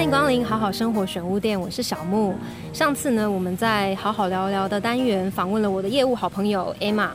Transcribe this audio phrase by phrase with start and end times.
[0.00, 2.34] 欢迎光临好好生活选物店，我是小木。
[2.72, 7.10] 上次呢，我们在好好聊聊的单元访问了我的业务好朋友 Emma。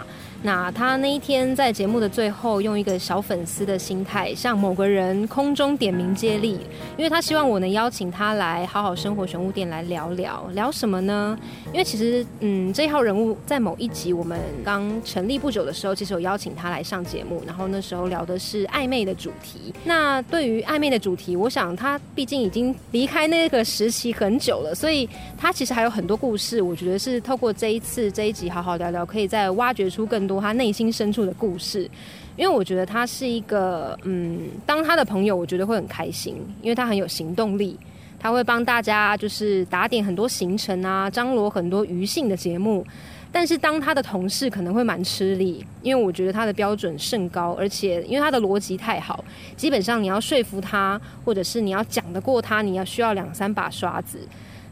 [0.46, 6.60] 那他那一天在节目的最后，用一个小粉丝的心态，向某个人空中点名接力，
[6.96, 11.36] 因为他希望我能邀请他来好好生活玄武店来聊聊，聊什么呢？
[11.73, 19.74] 因为其实，嗯，这一号人物在某一集我们刚成立不久的时候，其实有邀请他来上节目，然后那时候聊的是暧昧的主题。
[19.83, 26.61] 那对于暧昧的主题，我想他毕竟已经离开那个时期很久了，所以他其实还有很多故事。
[26.61, 30.35] 我觉得是透过这一次这一集好好聊聊，可以再挖掘出更多。
[30.39, 31.89] 他内心深处的故事，
[32.36, 37.78] 因为我觉得他是一个，嗯，当他的朋友，我觉得会很开心，因为他很有行动力，
[38.20, 42.86] 他会帮大家就是打点很多行程啊，张罗很多余性的节目。
[43.31, 49.25] 但是当他的同事可能会蛮吃力，因为我觉得他的标准甚高，而且因为他的逻辑太好，
[49.58, 54.20] 基本上你要说服他，或者是你要讲得过他，你要需要两三把刷子。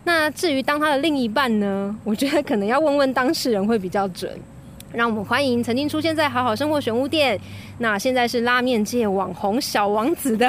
[0.06, 4.32] 那至于当他的另一半呢，我觉得可能要问问当事人会比较准。
[4.94, 7.40] 让我们欢迎曾经出现在好好生活选物店，
[7.80, 10.48] 那现在是拉面界网红小王子的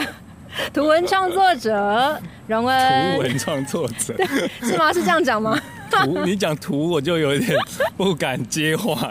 [0.72, 3.16] 图文创作者 荣恩。
[3.16, 4.14] 图文创作者
[4.60, 4.92] 是吗？
[4.92, 5.58] 是这样讲吗？
[5.90, 7.56] 图你讲图我就有点
[7.96, 9.10] 不敢接话。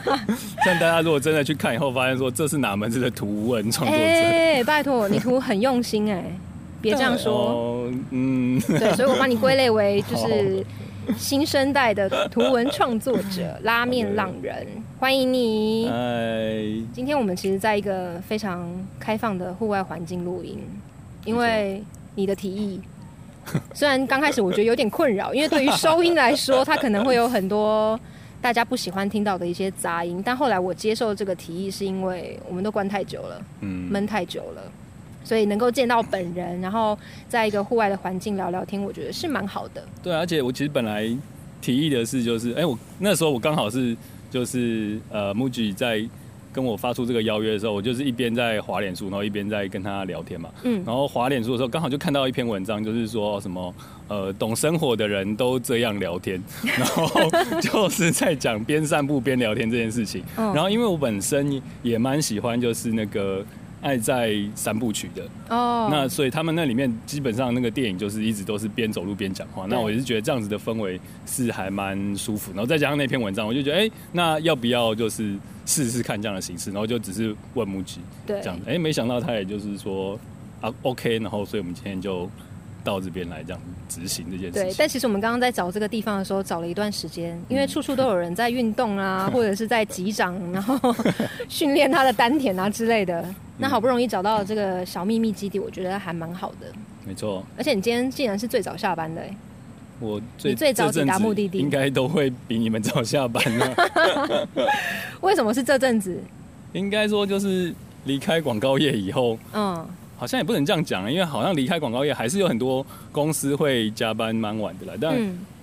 [0.66, 4.04] 但大家如果真的去看以后，发现说这是哪门子的图文创作者？
[4.04, 6.22] 哎，拜托你图很用心哎，
[6.82, 7.90] 别这样说。
[8.10, 10.62] 嗯，对，所以我把你归类为就是。
[11.16, 14.66] 新生代的图文创作者， 拉面浪人，
[14.98, 15.88] 欢迎你。
[15.88, 15.94] 嗨，
[16.92, 20.58] 今天我们其实在一个非常开放的户外环境录音，
[21.24, 21.82] 因为
[22.14, 22.80] 你的提议，
[23.74, 27.98] 虽然刚开始我觉得有点困扰，因为对于收音来说，它可能会有很多
[28.40, 34.62] 大家不喜欢听到的一些杂音，但后来我接受这个提议，是因为我们都关太久了，嗯，闷太久了。
[35.26, 36.96] 所以能够见到本人，然后
[37.28, 39.84] 在一个户外的环境聊聊天，我觉得是蛮好的。
[40.00, 41.04] 对，而且我其实本来
[41.60, 43.96] 提议的是，就是哎，我那时候我刚好是
[44.30, 46.00] 就是呃木吉在
[46.52, 50.48] 跟我发出这个邀约的时候，我就是一边在滑脸书，然后一边在跟他聊天嘛。
[50.62, 50.80] 嗯。
[50.86, 53.74] 然后滑脸书的时候，刚好就看到一篇文章，就是说什么
[54.06, 56.40] 呃懂生活的人都这样聊天，
[56.78, 57.08] 然后
[57.60, 60.22] 就是在讲边散步边聊天这件事情。
[60.36, 63.44] 然后因为我本身也蛮喜欢，就是那个。
[63.86, 65.24] 爱在三部曲的。
[65.48, 78.40] 哦，那所以他们那里面基本上那个电影就是一直都是边走路边讲话，那我也是觉得这样子的氛围是还蛮舒服，然后再加上那篇文章，我就觉得哎，那要不要就是试试看这样的形式，然后就只是问木吉对。
[78.40, 80.18] 这样子，哎，没想到他也就是说
[80.60, 82.28] 啊 OK，然后所以我们今天就。
[82.86, 84.52] 到这边来这样执行这件事。
[84.52, 90.78] 对，但其实我们刚刚在找这个地方的时候，找了一段时间，因为处处都有人在运动啊， 或者是在击掌，然后
[91.48, 93.24] 训练他的丹田啊之类的。
[93.58, 96.66] 那好不容易找到这个小秘密基地，我觉得还蛮好的。
[97.04, 97.44] 没错。
[97.58, 99.22] 而且你今天竟然是最早下班的，
[99.98, 104.48] 我最最早抵达目的地，应该都会比你们早下班了。
[105.22, 106.16] 为什么是这阵子？
[106.72, 109.86] 应该说就是离开广告业以后，嗯。
[110.16, 114.94] 好像也不能这样讲，因为好像离开广告业还是有很多公司会加班蛮晚的啦。
[115.00, 115.14] 但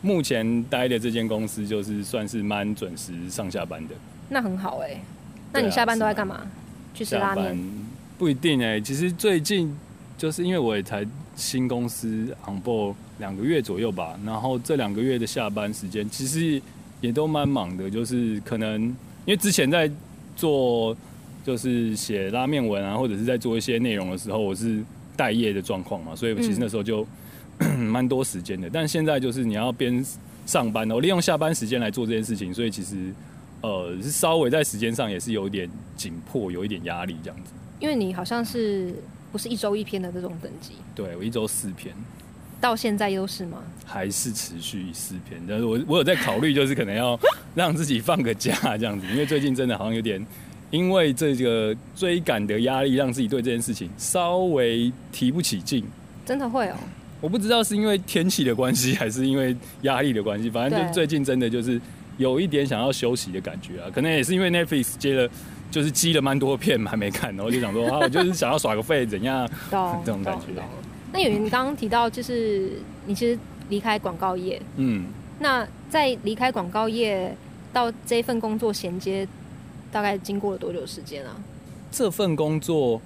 [0.01, 3.95] 目前待的这间公司就是算是蛮准时上下班的。
[4.29, 5.01] 那很好哎，
[5.51, 6.41] 那你下班都在干嘛？
[6.93, 7.57] 去吃拉面？
[8.17, 9.75] 不一定哎，其实最近
[10.17, 11.05] 就是因为我也才
[11.35, 16.61] 新公司 on board 两个月左右吧，然后这两个月的下班时间其实
[17.01, 18.95] 也都蛮忙的，就是可能因
[19.27, 19.89] 为之前在
[20.35, 20.95] 做。
[21.43, 24.81] 就是写拉面文啊，或者是在做一些内容的时候，我是
[25.15, 27.05] 待业的状况嘛，所以其实那时候就
[27.77, 28.69] 蛮多时间的。
[28.71, 30.03] 但现在就是你要边
[30.45, 33.13] 上班，我利用下班时间来做这件事情，所以其实
[33.59, 37.51] 呃是稍微在时间上也是有点紧迫，有一点压力这样子。
[37.81, 38.95] 因为你好像是
[39.31, 40.75] 不是一周一篇的这种等级？
[40.95, 41.93] 对，我一周四篇，
[42.61, 43.61] 到现在都是吗？
[43.85, 45.41] 还是持续四篇？
[45.45, 47.19] 但是我我有在考虑，就是可能要
[47.53, 50.25] 让自己放个假这样子，因为最近真的好像有点。
[50.73, 55.85] 因为这个追赶的压力，让自己对这件事情稍微提不起劲。
[56.25, 56.75] 真的会哦？
[57.21, 60.49] 我不知道是因为天气的关系，还是因为压力的关系。
[60.49, 61.79] 反正就最近真的就是
[62.17, 63.87] 有一点想要休息的感觉啊。
[63.93, 65.29] 可能也是因为 Netflix 接了，
[65.69, 69.47] 就是积了蛮多片还没看，然后就想说啊，我就是想要耍个废，怎样？
[70.03, 70.59] 这种感觉。
[71.11, 72.71] 那有人刚刚提到，就是
[73.05, 73.37] 你其实
[73.69, 75.05] 离开广告业，嗯，
[75.39, 77.31] 那在离开广告业
[77.71, 79.27] 到这份工作衔接。
[79.93, 81.35] 大概经过了多久时间啊？
[81.91, 82.99] 这份工作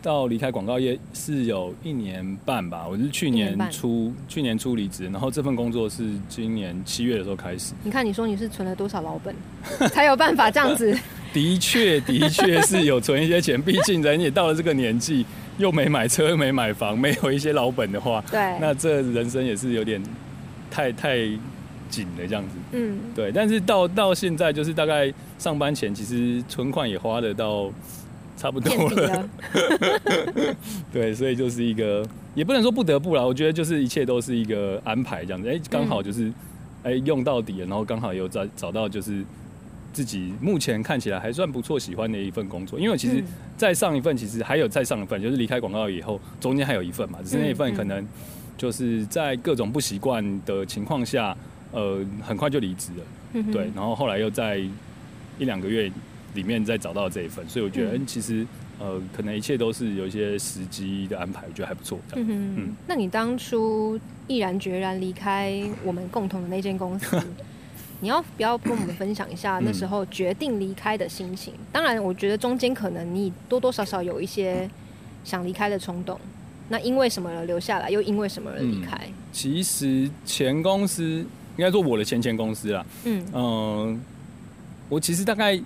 [0.00, 2.86] 到离开广告业是有一年半吧。
[2.88, 7.72] 我是去年初去年初离职，然后这份工作是今年七月的时候开始。
[7.82, 9.34] 你看，你说你是存了多少老本，
[9.90, 10.96] 才有办法这样子？
[11.34, 13.60] 的确，的确是有存一些钱。
[13.60, 15.26] 毕竟人也到了这个年纪，
[15.58, 20.00] 又没买车又没买房，没有一些老本的话，对，那这人生也是有点
[20.70, 21.28] 太太
[21.94, 22.56] 紧了这样子。
[22.72, 23.30] 嗯，对。
[23.30, 27.70] 但是到到现在，就是大概上班前，其实存款也花得到
[28.36, 29.28] 差不多了。
[30.92, 32.04] 对，所以就是一个，
[32.34, 35.48] 也不能说不得不啦，我觉得就是一切都是一个安排这样子。
[35.48, 36.32] 哎，刚好就是，
[36.82, 39.24] 哎，用到底了，然后刚好有找找到就是。
[39.94, 42.80] 自己目前看起来还算不错，喜欢的一份工作。
[42.80, 43.22] 因为其实
[43.56, 47.20] 再上一份，其实还有再上一份，就是离开广告以后，中间还有一份嘛。
[47.22, 48.04] 只是那一份可能
[48.58, 51.36] 就是在各种不习惯的情况下，
[51.74, 53.42] 呃，很快就离职了。
[53.52, 54.58] 对，然后后来又在
[55.38, 55.90] 一两个月
[56.34, 58.46] 里面再找到这一份，所以我觉得，嗯，其实
[58.78, 61.98] 呃，可能一切都是有一些时机的安排，我觉得还不错。
[62.14, 62.72] 嗯嗯。
[62.86, 63.98] 那你当初
[64.28, 67.20] 毅然决然离开我们共同的那间公司？
[68.00, 71.54] 你要不要跟我们分享一下那时候决定离开的心情？
[71.72, 74.68] 当然，我觉得中间可能你多多少少有一些
[75.24, 76.20] 想离开的冲动。
[76.68, 77.90] 那因为什么而留下来？
[77.90, 79.08] 又因为什么而离开？
[79.32, 81.24] 其实前公司
[81.56, 82.86] 应该说我的前前公司啦。
[83.04, 83.24] 嗯。
[83.32, 84.00] 嗯，
[84.88, 85.60] 我其实大概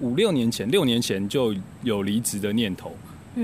[0.00, 2.92] 五六年前、六年前就有离职的念头，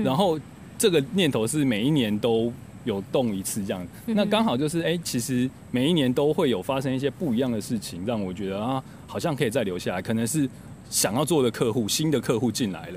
[0.03, 0.39] 然后
[0.77, 2.51] 这个念头是每一年都。
[2.83, 10.01] 有动一次这样，那刚好就是哎，其实每一年都会有发生一些不一样的事情，让我觉得啊，好像可以再留下来。
[10.01, 10.49] 可能是
[10.89, 12.95] 想要做的客户，新的客户进来了，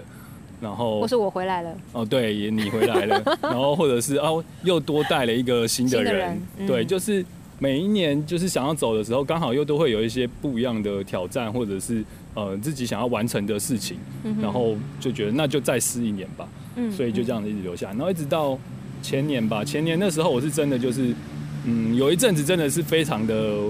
[0.59, 7.23] 然后或是我回来了，哦，对，也你回来了， 然后或者是哦，又多带了一个新的人，对，就是
[7.59, 12.05] 每一年就是想要走的时候，刚好又都会有一些不一样的挑战，或者是
[12.35, 13.99] 呃自己想要完成的事情，
[14.41, 18.59] 然后就觉得那就再试一年吧，嗯，所以就这样子一直留下，然后一直到。
[19.03, 21.15] 前年吧，前年那时候我是真的就是，
[21.67, 23.61] 嗯，有一阵子真的是非常的，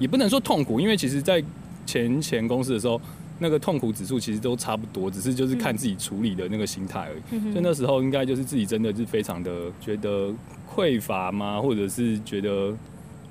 [0.00, 1.40] 也不能说痛苦，因为其实在
[1.86, 3.00] 前前公司的时候，
[3.38, 7.52] 那个痛苦指数其实都差不多，只是就是看自己处理的那个心态而已。
[7.52, 10.34] 所以那时候应该就是自己真的是非常的觉得
[10.74, 12.74] 匮乏吗，或者是觉得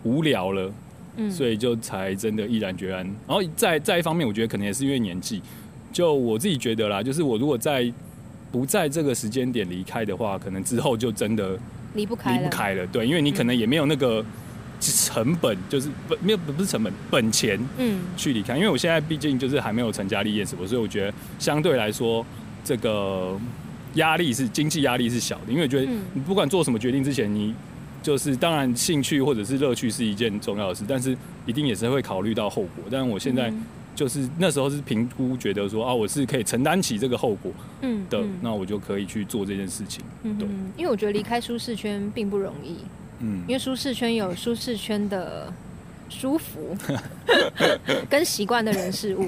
[0.03, 0.71] 无聊了，
[1.17, 2.99] 嗯所以就才真的毅然决然。
[3.27, 5.41] 然后在在一方面，我觉得可能也是因为年纪，
[5.91, 7.91] 就我自己觉得啦，就是我如果在。
[8.53, 11.57] 不在这个时间点离开的话，可能之后就真的
[11.95, 12.85] 离不开离不开了。
[12.85, 14.23] 对，因为你可能也没有那个
[14.79, 18.55] 成本，就是不没有不是成本本钱，嗯，去离开。
[18.55, 22.23] 因为我现在毕竟就是还没有成家立业什么，所以我觉得相对来说，
[22.63, 23.35] 这个
[23.95, 25.51] 压力是经济压力是小的。
[25.51, 27.55] 因为我觉得你不管做什么决定之前，你
[28.03, 31.17] 就是当然兴趣或者是乐趣是一件重要的事，但是
[31.47, 32.83] 一定也是会考虑到后果。
[32.91, 33.51] 但是我现在。
[33.95, 37.51] 就是那时候是评估，觉得说啊，我是可以承担起这个后果
[37.81, 40.03] 嗯的，那我就可以去做这件事情。
[40.23, 42.77] 对，因为我觉得离开舒适圈并不容易。
[43.19, 45.53] 嗯，因为舒适圈有舒适圈的
[46.09, 46.75] 舒服
[48.09, 49.27] 跟习惯的人事物。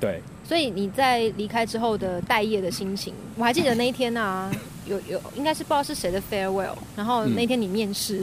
[0.00, 0.20] 对，
[0.50, 4.50] 所以你在离开之后的待业的心情，我还记得那一天啊，
[4.84, 8.20] 有有应该是不知道是谁的 farewell，然后那天你面试。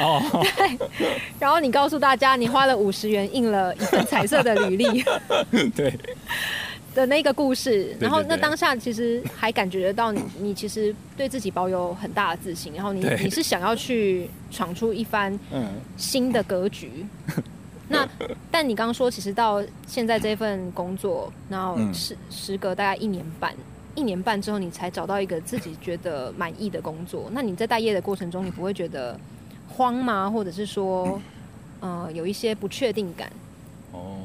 [0.00, 0.20] 哦，
[0.98, 5.04] 对，然后你告诉大家，你花了五十元印了一份彩色的履历，
[5.76, 5.96] 对
[6.92, 7.96] 的那个故事。
[8.00, 12.72] 然后那当下其实还感觉得到你，你其实对自己保有很大的自信。
[12.74, 15.38] 然后你你是想要去闯出一番
[15.96, 17.06] 新的格局。
[17.90, 18.08] 那
[18.50, 23.54] 但你刚刚说，其实到现在这份工作，然后时时隔大概一年半，
[23.94, 27.28] 一年半之后你才找到一个自己觉得满意的工作。
[27.32, 29.18] 那你在待业的过程中，你不会觉得？
[29.70, 30.28] 慌吗？
[30.28, 31.20] 或者是说，
[31.78, 33.30] 呃，有一些不确定感？
[33.92, 34.16] 哦，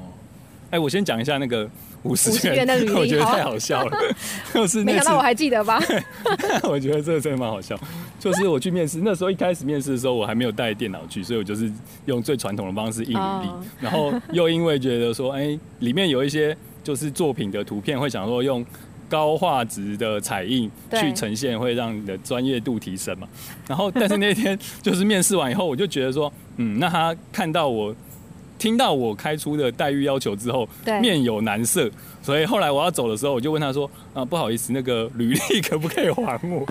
[0.73, 1.69] 哎，我先讲一下那个
[2.01, 3.95] 五十元的履历，我觉得太好笑了。
[4.51, 5.79] 就是没想到我还记得吧？
[6.63, 7.79] 我觉得这个真的蛮好笑。
[8.19, 11.71] 就是我去面试，那时候一开始面试的时候，我还没有带电脑去，所以我就是
[12.05, 13.49] 用最传统的方式印履历。
[13.79, 18.65] 然后又因为觉得说，哎，里面有一些就是作品的图片，会想说用。
[19.09, 23.27] 高画质的彩印去呈现，会让你的专业度提升嘛？
[23.67, 27.95] 然后，但是那天就是面试完以后，我就觉得说，嗯，那他看到我
[28.63, 30.65] 听到我开出的待遇要求之后，
[31.01, 31.91] 面有难色，
[32.21, 36.65] 所以后来我要走的时候，我就问他说，啊，不好意思，那个履历可不可以还我？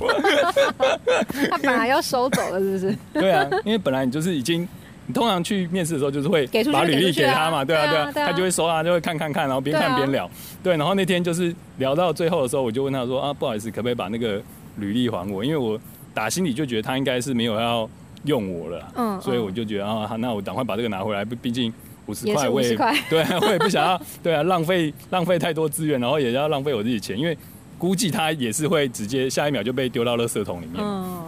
[1.50, 2.96] 他本来要收走了，是不是？
[3.12, 4.66] 对啊，因为本来你就是已经。
[5.04, 10.30] 你通常去面试的时候，就是会把履历给他嘛，对啊，对啊，他就会收啊，就会看看看，然后边看边聊，
[10.62, 10.76] 对。
[10.76, 14.40] 然后那天就是聊到最后的时候，我就问他说啊，不好意思，可不可以把那个
[14.76, 15.44] 履历还我？
[15.44, 15.76] 因为我
[16.14, 17.90] 打心里就觉得他应该是没有要
[18.26, 21.74] 用我了，嗯，所以我就觉得啊，那我赶快把这个拿回来，毕竟
[22.06, 22.76] 五十块，我 也
[23.10, 27.36] 对，我也不想要，对啊，浪费浪费太多资源，然后也要浪费我自己钱，因为
[27.78, 30.82] 估计他也是会直接下一秒就被丢到垃圾桶里面，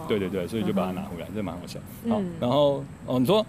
[0.07, 1.79] 对对对，所以就把它拿回来，这蛮好笑。
[2.09, 3.45] 好，然后哦，你说。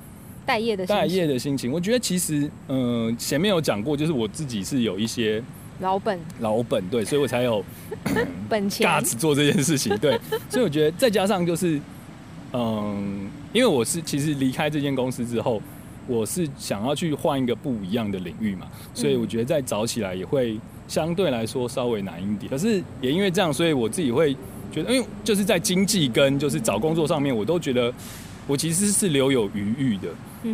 [0.47, 5.43] 待业的待业的心情，我觉得其实，嗯，前面有讲过，就是我自己是有一些
[5.81, 7.65] 老本，老本，对，所以我才有
[8.49, 10.17] 本钱，gas 做这件事情，对，
[10.49, 11.81] 所以我觉得再加上就是，
[12.53, 15.61] 嗯，因为我是其实离开这间公司之后，
[16.07, 20.59] 我是想要去换一个不一样的领域嘛，所以我觉得再找起来也会
[20.89, 22.49] 相对来说稍微难一点。
[22.51, 24.35] 可是也因为这样，所以我自己会
[24.73, 27.93] 觉得，因为就是在经济跟就是找工作上面，我都觉得
[28.47, 30.09] 我其实是留有余裕的，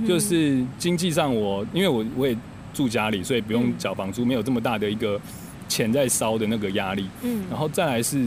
[0.07, 2.37] 就是经济上我因为我我也。
[2.75, 5.21] 住家里，所以不用缴房租，没有这么大的一个
[5.69, 7.07] 钱在烧的那个压力。
[7.21, 8.27] 嗯，然后再来是，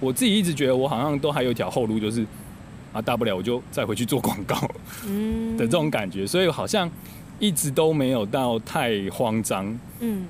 [0.00, 2.24] 我自己一直觉得我好像都还有一条后路，就是
[2.94, 4.56] 啊，大不了我就再回去做广告，
[5.06, 6.90] 嗯 的这种感觉，所以好像
[7.38, 9.78] 一直都没有到太慌张。
[10.00, 10.24] 嗯，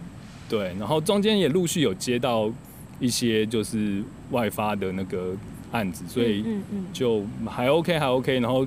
[0.48, 2.50] 对，然后中间也陆续有接到
[2.98, 4.02] 一些就是
[4.32, 5.36] 外发的那个
[5.70, 6.44] 案子，所以
[6.92, 8.40] 就还 OK 还 OK。
[8.40, 8.66] 然后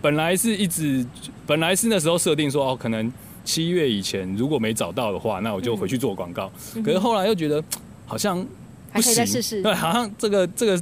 [0.00, 1.04] 本来是一直
[1.46, 3.12] 本来是那时候设定说哦可能。
[3.44, 6.48] 七月以前如果没找到的话，那我就回去做广告。
[6.84, 7.60] 可是后来又觉得
[8.06, 8.40] 好像
[8.92, 9.60] 不行，试试。
[9.60, 10.80] 对，好像这个这个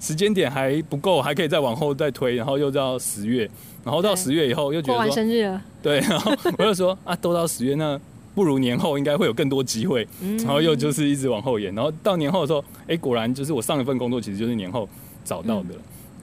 [0.00, 2.34] 时间点还不够，还可以再往后再推。
[2.34, 3.48] 然后又到十月，
[3.84, 5.62] 然后到十月以后又觉得过完生日了。
[5.82, 8.00] 对，然后我就说啊，都到十月，那
[8.34, 10.08] 不如年后应该会有更多机会。
[10.38, 14.88] 然后又就是一直往后延，然后到年后的时候，哎，果然就是我上一份工作其实就是年后
[15.24, 15.74] 找到的。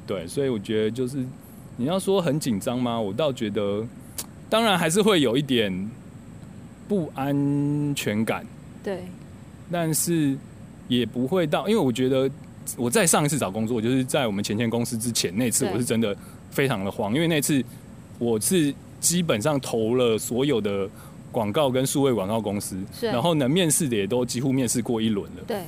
[0.06, 1.18] 对，所以我觉得就是
[1.78, 3.00] 你要说很紧张吗？
[3.00, 3.86] 我倒觉得。
[4.50, 5.92] 当然还是会有一点
[6.88, 8.46] 不安全感，
[8.82, 9.04] 对，
[9.70, 10.38] 但是
[10.88, 12.32] 也不会到，因为我觉得
[12.76, 16.16] 我在上一次找工作，就是在我们前前公司之前那次，我是真的
[16.52, 17.64] 非常的慌，因为那次
[18.20, 20.90] 我是基本上投了所有的
[21.32, 25.62] 广告跟数位广告公司，然后呢，面试的也都几乎面试过一轮了，对，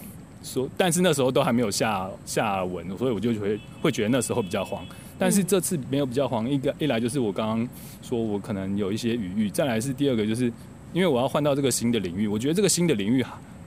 [0.44, 4.84] 说但是那时候都还没有下下文，所以我就会会觉得那时候比较慌。
[5.18, 7.70] 但是这次没有比较慌，一个一来就是我刚刚
[8.02, 10.46] 说我可能有一些余裕，再来是第二个就是
[10.94, 13.24] 因为我要换到这个新的领域，我觉得这个新的领域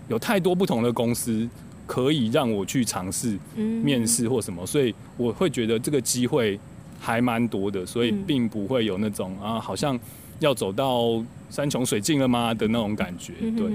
[0.09, 1.47] 有太多不同的公司
[1.93, 6.59] 可以让我去尝试面试或什么，所以我会觉得这个机会
[6.99, 10.01] 还蛮多的，所以并不会有那种啊好像
[10.41, 13.35] 要走到山穷水尽了吗的那种感觉。
[13.59, 13.71] 对，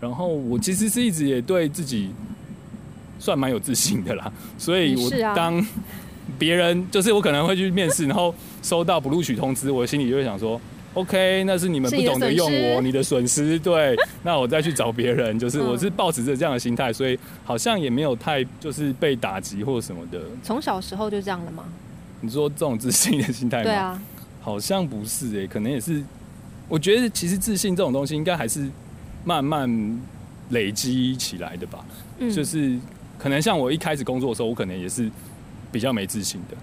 [0.00, 2.10] 然后我其实是一直也对自己
[3.18, 5.66] 算蛮有自信的啦， 所以我当。
[6.38, 10.60] 别人就是我可能会去面试，然后收到不录取通知，我心里就会想说
[10.94, 13.58] ，OK，那是你们不懂得用我，你的损失。
[13.58, 20.20] 对，那我再去找别人，就是我是抱持着这样的心态，所以好像也没有太就是被打击或什么的。
[20.42, 21.64] 从小时候就这样了吗？
[22.20, 23.64] 你说这种自信的心态吗？
[23.64, 24.02] 对啊，
[24.40, 26.02] 好像不是哎，可能也是。
[26.68, 28.68] 我觉得其实自信这种东西，应该还是
[29.24, 30.00] 慢慢
[30.50, 31.84] 累积起来的吧。
[32.18, 32.78] 嗯，就是
[33.18, 35.10] 可能像我一开始工作的时候，我可能也是。
[35.70, 36.56] 比较没自信的，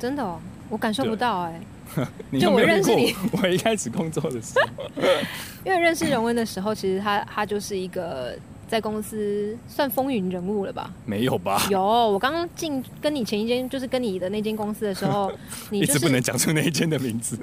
[0.00, 0.36] 真的哦，
[0.68, 1.60] 我感受不到哎。
[2.40, 5.02] 就我认识你，我一开始工作的时候，
[5.64, 8.34] 因为认识荣恩的时候，其实他他就是一个
[8.68, 10.90] 在公司算风云人物了吧？
[11.04, 11.62] 没有吧？
[11.70, 15.30] 有，我刚刚进跟你前一间，就是跟你的那间公司的时候，
[15.70, 17.38] 你一直不能讲出那一间的名字。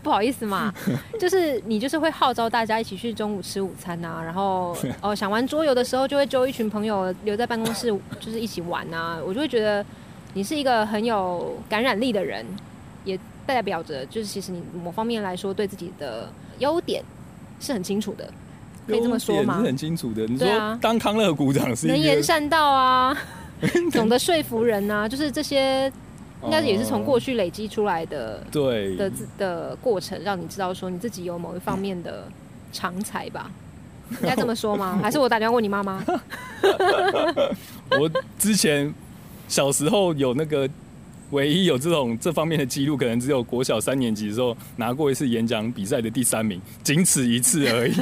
[0.00, 0.72] 不好意思嘛，
[1.20, 7.88] 就是你就是会号召大家一起去中午吃午餐呐，然后哦想玩桌游的时候就会揪一群朋友留在办公室，
[8.20, 9.18] 就是一起玩呐。
[9.26, 9.84] 我就会觉得
[10.34, 12.44] 你是一个很有感染力的人，
[13.04, 17.02] 也代表着就是其实你某方面来说对自己的优点
[17.60, 18.30] 是很清楚的，
[18.86, 19.58] 可以这么说吗？
[19.58, 20.26] 是很清楚的。
[20.26, 23.16] 你说当康乐鼓掌是能言善道啊，
[23.92, 25.92] 懂得说服人呐，就是这些。
[26.44, 32.28] 应该也是从过去累积出来的，对的的过程，让你知道说你自己有某一方面的
[32.72, 33.50] 长才吧？
[34.22, 35.00] 应该这么说吗？
[35.02, 36.00] 还是我打电话问你妈妈？
[37.98, 38.08] 我
[38.38, 38.94] 之前
[39.48, 40.68] 小时候有那个
[41.30, 47.92] 唯一有这种这方面的记录，可能只有国小三年级的时候拿过一次演讲比赛的第三名，仅此一次而已。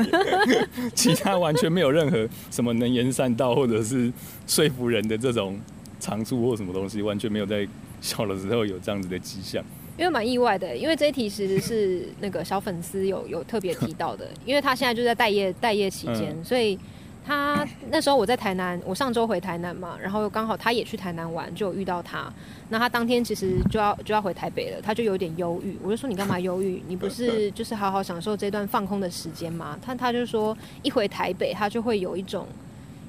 [0.94, 4.12] 其他完全没有任何什么能言善道或者是
[4.46, 5.58] 说服人的这种
[5.98, 7.66] 长处或什么东西，完全没有在。
[8.02, 9.64] 小的时候有这样子的迹象，
[9.96, 16.78] 因为蛮意外的，因为这一题其实是那个小粉丝有有特别提到的，因为他现在就在待业待业期间，所以
[17.26, 22.32] 他那时候我在台南，我上周回台南嘛，然后刚好他也去台南玩，就有遇到他。
[22.68, 25.76] 那他当天其实就要就要回台北了，他就有点忧郁。
[25.82, 26.82] 我就说你干嘛忧郁？
[26.86, 29.76] 你不是就是好好享受这段放空的时间吗？
[29.82, 32.46] 他他就说一回台北，他就会有一种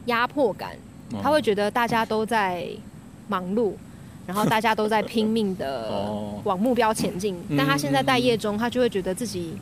[0.07, 0.71] 压迫感，
[1.21, 2.67] 他会觉得大家都在
[3.27, 3.73] 忙碌。
[4.25, 5.89] 然后大家都在拼命的
[6.43, 9.55] 往目标前进，但他现在待业中，他就会觉得自己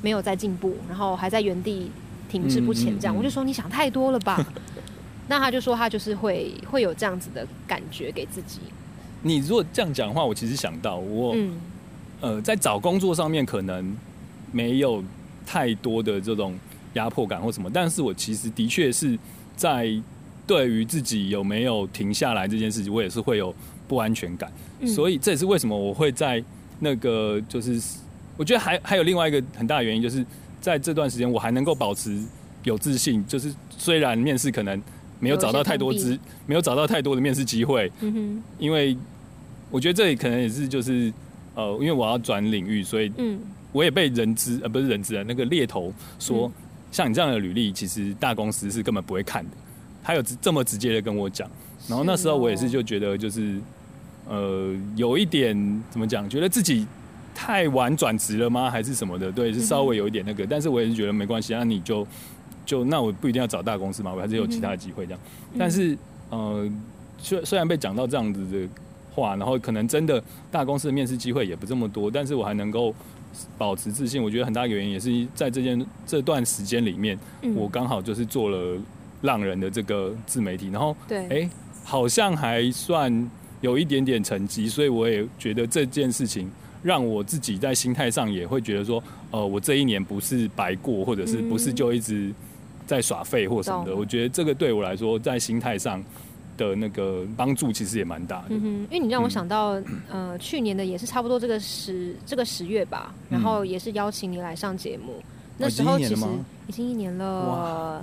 [0.00, 1.90] 没有在进步，然后还在原地
[2.28, 2.98] 停滞不前。
[2.98, 4.44] 这样，我就说你想太多了吧？
[5.28, 8.60] 那他就说他就是会会有这样子的感觉给自己。
[9.22, 11.34] 你如果这样讲的话，我其实想到我，
[12.20, 13.96] 呃，在找工作上面可能
[14.52, 15.02] 没有
[15.44, 16.56] 太多的这种
[16.94, 19.18] 压迫感或什么，但是我其实的确是
[19.56, 19.90] 在
[20.46, 23.52] 对于自己有没有停下来这件事情，我也是会有
[23.88, 24.52] 不安全感，
[24.86, 26.40] 所以这也是为什么我会在
[26.78, 27.82] 那个就是，
[28.36, 30.24] 我觉得还还有另外一个很大的原因，就是
[30.66, 32.20] 在这段时间我还能够保持
[32.64, 34.82] 有自信，就是虽然面试可能
[35.20, 38.96] 没有找到太多资，没有找到太多的面试机会，嗯哼，因为
[39.70, 41.12] 我觉得这里可能也是就是
[41.54, 43.38] 呃，因为我要转领域，所以嗯。
[43.72, 46.50] 我也被人资呃不是人资啊，那个猎头说，
[46.90, 49.50] 像你这样的履历，其实大公司是根本不会看的。
[50.02, 51.46] 他有这么直接的跟我讲，
[51.86, 53.60] 然后那时候我也是就觉得就是
[54.26, 55.54] 呃有一点
[55.90, 56.86] 怎么讲，觉得自己
[57.36, 59.30] 太晚转职了吗，还是什么的？
[59.30, 62.06] 对，是稍微有一点那个，但是我也是觉得没关系，那你就
[62.64, 65.20] 就那我不一定要找大公司嘛，我还是有其他的机会这样。
[65.58, 65.96] 但是
[66.30, 66.66] 呃
[67.18, 68.68] 虽虽然被讲到这样子的
[69.14, 72.94] 话，然后可能真的大公司的面试机会也不这么多，但是我还能够。
[73.58, 77.18] 保持自信，我觉得很大一个原因也是在这件这段时间里面，
[77.54, 78.80] 我刚好就是做了
[79.20, 81.50] 浪人的这个自媒体，然后对，哎，
[81.84, 86.50] 好像还算有一点点成绩，所以我也觉得这件事情
[86.86, 89.02] 让我自己在心态上也会觉得说，
[89.32, 92.32] 呃，我这一年不是白过，或者是不是就一直
[92.86, 96.02] 在耍废或什么的，我觉得这个对我来说在心态上。
[96.56, 99.78] 的那个帮助其实也蛮大的，嗯哼，因为你让我想到，
[100.08, 105.22] 呃，去年的也是差不多这个十这个十月吧，然后也是邀请你来上节目，
[105.58, 106.24] 那时候其实
[106.66, 108.02] 已经一年了，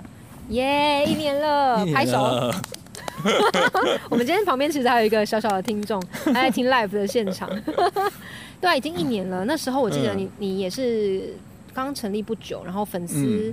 [0.50, 2.52] 耶，一年了，拍手。
[4.10, 7.48] 我们今天旁边其实还有一个小小的听众，还在听 live 的现场，
[8.60, 9.44] 对啊，已经一年了。
[9.44, 11.34] 那时候我记得你你也是
[11.72, 13.52] 刚成立不久，然后粉丝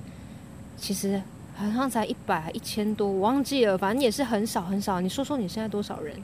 [0.77, 1.21] 其实。
[1.53, 4.99] 好像才一百一千多，我忘记了，反正也是很少很少。
[4.99, 6.15] 你说说你现在多少人？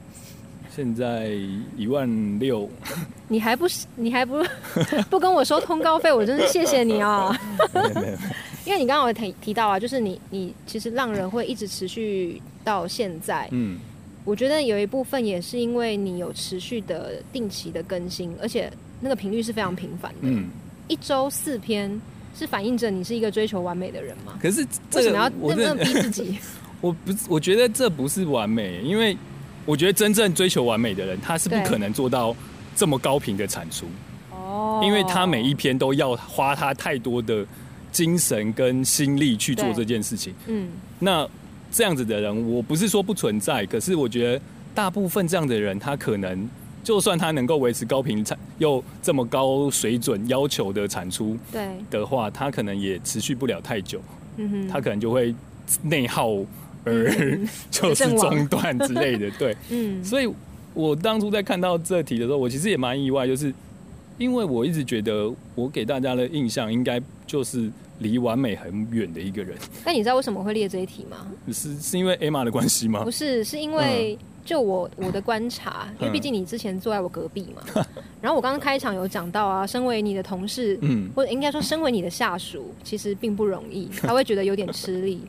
[0.74, 1.28] 现在
[1.76, 2.08] 一万
[2.40, 2.68] 六。
[3.28, 4.44] 你还不你还不
[5.08, 7.38] 不跟我收通告费，我真是谢谢你啊！
[8.68, 13.48] 因为你刚刚有提提到啊，就是你你其实浪人会一直持续到现在。
[13.50, 13.78] 嗯，
[14.24, 20.18] 我觉得有一部分也是因为你有持续的定期的更新，而且那个频率是非常频繁的。
[20.22, 20.48] 嗯，
[20.86, 22.00] 一周四篇。
[22.36, 24.34] 是反映着你是一个追求完美的人吗？
[24.40, 26.38] 可是为什么要那么逼自己？
[26.80, 29.16] 我不，我觉得这不是完美，因为
[29.66, 32.36] 我觉得真正追求完美的人，他是不可能做到
[32.76, 33.86] 这么高频的产出。
[34.30, 37.44] 哦，因为他每一篇都要花他太多的
[37.92, 40.34] 精神跟心力去做这件事情。
[40.46, 41.28] 嗯，那
[41.70, 44.40] 这样子的人，我不是说不存在，可是我觉得
[44.74, 46.48] 大部分这样的人，他可能。
[46.84, 54.00] 就算他能够维持高频产又这么高水准要求的产出，对的话，他可能也持续不了太久。
[54.38, 55.34] 嗯哼，他可能就会
[55.82, 56.30] 内耗
[56.84, 57.38] 而
[57.70, 59.30] 就是中断之类的。
[59.32, 60.32] 对， 嗯，所以
[60.72, 63.52] 我当初在看到这题的时候，我其实也蛮意外，就是
[64.18, 69.56] 因为我一直觉得我给大家的印象应该就是离完美很远的一个人。
[69.84, 71.26] 那你知道为什么会列这一题吗？
[71.52, 73.02] 是是因为 Emma 的关系吗？
[73.04, 74.18] 不是，是因为。
[74.44, 77.84] 就我我的观察，因为毕竟你之前坐在我隔壁嘛，
[78.22, 85.20] 然后我刚刚开场有讲到啊，身为你的同事，嗯，或者应该说身为你的下属，其实并不容易， 他会觉得有点吃力，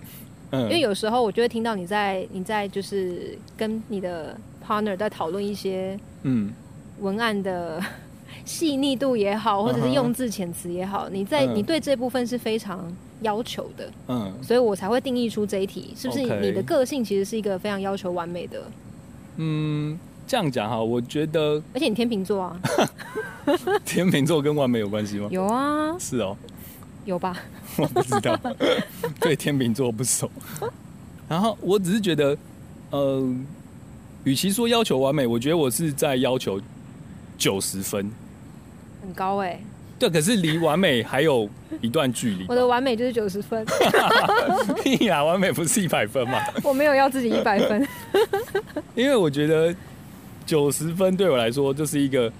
[0.51, 6.53] 嗯，因为有时候我就会听到你在你在就是跟你的 partner 在讨论一些嗯
[7.01, 7.83] 文案的
[8.49, 18.63] 细腻度也好，或者是用字遣词也好，你在你对这部分是非常要求的，嗯，所以我才会定义出这一题，是不是你的个性其实是一个非常要求完美的？
[19.37, 22.59] 嗯，这样讲哈，我觉得，而且你天秤座啊，
[23.85, 25.27] 天秤座跟完美有关系吗？
[25.29, 26.35] 有啊，是哦，
[27.05, 27.37] 有吧？
[27.77, 28.35] 我不知道，
[29.21, 30.27] 对天秤座不熟。
[31.27, 32.35] 然后我只是觉得，
[32.89, 33.31] 呃，
[34.23, 36.59] 与其说要求完美，我觉得我是在要求
[37.37, 38.09] 九十分，
[39.01, 39.59] 很高哎。
[39.97, 41.49] 对，可是离完美还有
[41.81, 42.45] 一段距离。
[42.47, 43.65] 我的完美就是九十分。
[44.81, 46.41] 屁呀，完美不是一百分吗？
[46.63, 47.85] 我没有要自己一百分。
[48.95, 49.75] 因为我觉得
[50.45, 52.31] 九十分对我来说就是一个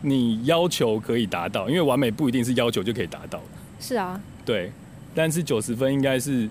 [0.00, 3.40] 你要求可以达到，因为完美不一定是要求就可以达到。
[3.80, 4.20] 是啊。
[4.44, 4.70] 对，
[5.12, 6.48] 但是九十分应该是，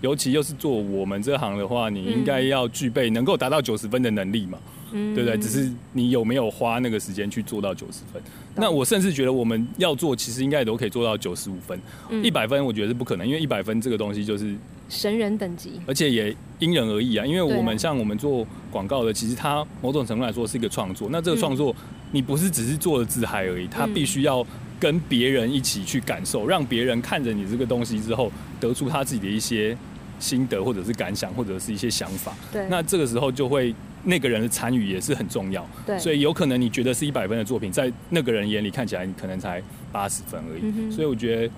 [0.00, 4.58] 尤其又是做我们这行的话，你应该要具备能够达到九十分的能力嘛。
[4.94, 5.36] 对不对？
[5.36, 8.22] 只是你有没有花那个时间去做到九十分？
[8.54, 11.76] 那我甚至觉得我们要做，其实应该也都可以做到九十五分。
[12.22, 14.54] 一百分我觉得是不可能，因为一百分这个东西就是
[14.88, 17.26] 神人等级，而且也因人而异啊。
[17.26, 21.08] 因为我们像我们做广告的，其实它某种程度来说是一个创作。
[21.10, 21.74] 那这个创作，
[22.12, 24.46] 你不是只是做了自嗨而已，它必须要
[24.78, 28.30] 跟别人一起去感受，让别人看着你这个东西之后，
[28.60, 29.76] 得出他自己的一些
[30.20, 32.32] 心得，或者是感想，或者是一些想法。
[32.52, 33.74] 对，那这个时候就会。
[34.04, 40.90] 那个人的参与也是很重要，对，所以有可能你觉得是一百分的作品，在那个人眼里看起来你可能才八十分而已。
[40.90, 41.52] 所以我觉得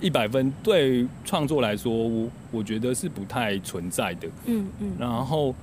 [0.00, 4.28] 一百分对创作来说，我我觉得是不太存在的。
[4.46, 4.92] 嗯嗯。
[4.98, 5.54] 然后，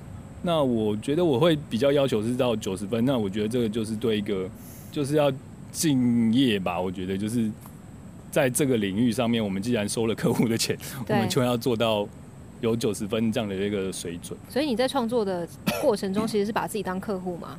[0.42, 3.04] 那我觉得我会比较要求是到九十分。
[3.04, 4.48] 那我觉得这个就是对一个
[4.92, 5.32] 就是要
[5.72, 6.80] 敬业吧。
[6.80, 7.50] 我觉得就是
[8.30, 10.76] 在这个领域上面，我们既然收了客户的钱，
[11.08, 12.06] 我们就要做到
[12.60, 14.38] 有九十分这样的一个水准。
[14.48, 15.46] 所以你在创作的
[15.80, 17.56] 过程中，其实是把自己当客户吗？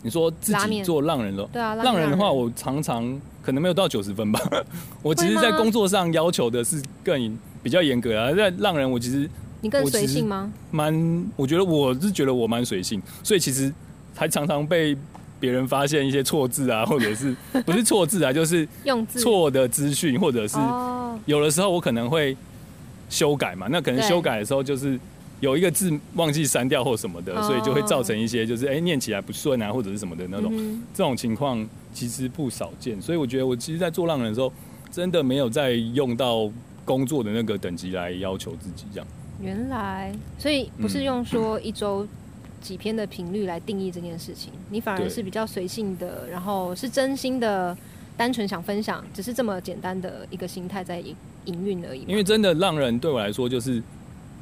[0.00, 1.48] 你说自己做浪人了？
[1.52, 4.40] 对啊，浪人的话，我常常可能没有到九十分吧。
[5.02, 8.32] 我其实，在工作上要求的是更比较严格啊。
[8.32, 9.28] 在浪人，我其实
[9.60, 10.52] 你更随性吗？
[10.70, 13.72] 蛮，我觉得我是觉得我蛮随性，所以其实
[14.14, 14.96] 还常常被
[15.40, 17.34] 别人发现一些错字啊， 或者是
[17.66, 20.56] 不是错字啊，就是 用错的资讯，或者是
[21.26, 22.36] 有的时候我可能会
[23.08, 23.66] 修改嘛。
[23.70, 24.98] 那可能修改的时候就是。
[25.40, 30.52] 有一个字忘记删掉或什么的，所以就会造成一些就是哎念起来不顺啊，或者是什么的那种，
[30.92, 33.00] 这种情况其实不少见。
[33.00, 34.52] 所以我觉得我其实，在做浪人的时候，
[34.90, 36.50] 真的没有在用到
[36.84, 39.06] 工作的那个等级来要求自己这样。
[39.40, 42.04] 原来，所以不是用说一周
[42.60, 47.78] 几篇的频率来定义这件事情，你反而是比较随性的，然后是真心的，
[48.18, 52.04] 单纯想分享，只是这么简单的一个心态在营营运而已。
[52.06, 53.82] 因为真的让人对我来说就是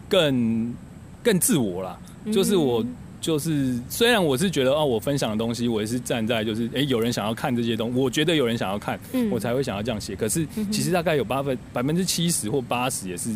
[0.09, 0.75] 更。
[1.23, 1.99] 更自我啦，
[2.33, 2.87] 就是我
[3.21, 8.97] 就是虽然我是觉得哦，我分享的东西我也是站在就是哎，有人想要看这些东西，我觉得有人想要看，
[9.29, 10.15] 我才会想要这样写。
[10.15, 13.35] 可是其实大概有八分百分之七十或八十也是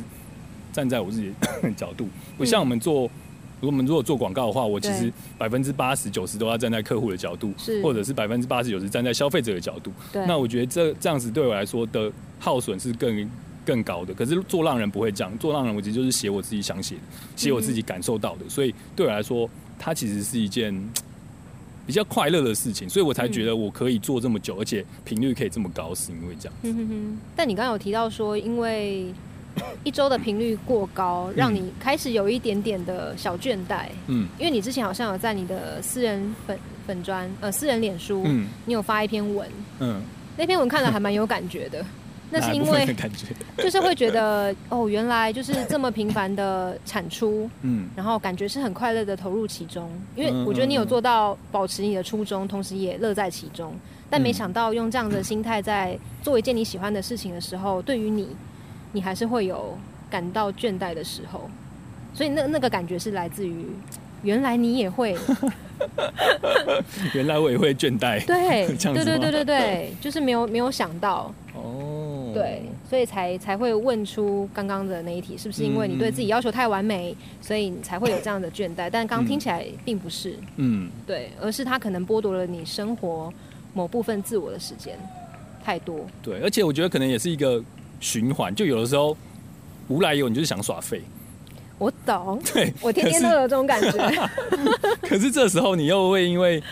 [0.72, 2.09] 站在我自己的 角度。
[2.38, 3.11] 不像我们做，
[3.60, 9.92] 我们如果做广告的话，我其实百分之八十九十都要站在客户的角度，或者是百分之八十九十站在消费者的角度。
[10.12, 13.28] 那我觉得这这样子对我来说的耗损是更。
[13.62, 15.38] 更高的，可是做浪人不会这样。
[15.38, 17.00] 做浪人，我其实就是写我自己想写的，
[17.36, 18.48] 写我自己感受到的。
[18.48, 20.74] 所以对我来说，它其实是一件
[21.86, 22.88] 比较快乐的事情。
[22.88, 26.58] 所以我才觉得我可以做这么久，而且频率可以这么高，是因为这样。
[26.62, 27.18] 嗯哼哼。
[27.36, 29.12] 但你刚刚有提到说，因为
[29.84, 33.86] 一周的频率过高，让你开始有一点点的小倦怠。
[34.06, 34.28] 嗯。
[34.38, 40.00] 因为你之前好像有在你的私人粉粉砖呃私人脸书，嗯，你有发一篇文，嗯，
[40.36, 41.84] 那篇文看了还蛮有感觉的。
[42.32, 42.86] 那是因为
[43.58, 53.74] 就是会觉得哦，原来就是这么频繁的产出，嗯，然后感觉是很快乐的投入其中，因为我觉得你有做到保持你的初衷，同时也乐在其中。
[54.08, 58.28] 但没想到用这样的心态在做一件你喜欢的事情的时候，对于你，
[58.92, 59.76] 你还是会有
[60.11, 61.48] 感到倦怠的时候。
[62.12, 63.66] 所以那那个感觉是来自于，
[64.22, 65.16] 原来你也会，
[67.14, 72.33] 原来我也会倦怠，对， 对对对对对，就是没有没有想到哦。
[72.35, 78.88] 对，所以才才会问出刚刚的那一题，是不是因为你对自己要求太完美，所以你才会有这样的倦怠？
[78.90, 83.33] 但刚刚听起来并不是，嗯，对，而是他可能剥夺了你生活
[83.72, 84.96] 某部分自我的时间
[85.64, 86.07] 太多。
[86.22, 87.62] 对，而且我觉得可能也是一个
[88.00, 89.16] 循环，就有的时候
[89.86, 91.00] 无来由，你就是想耍废。
[91.78, 94.28] 我懂， 对我天天都有这种感觉。
[95.08, 96.62] 可是这时候你又会因为。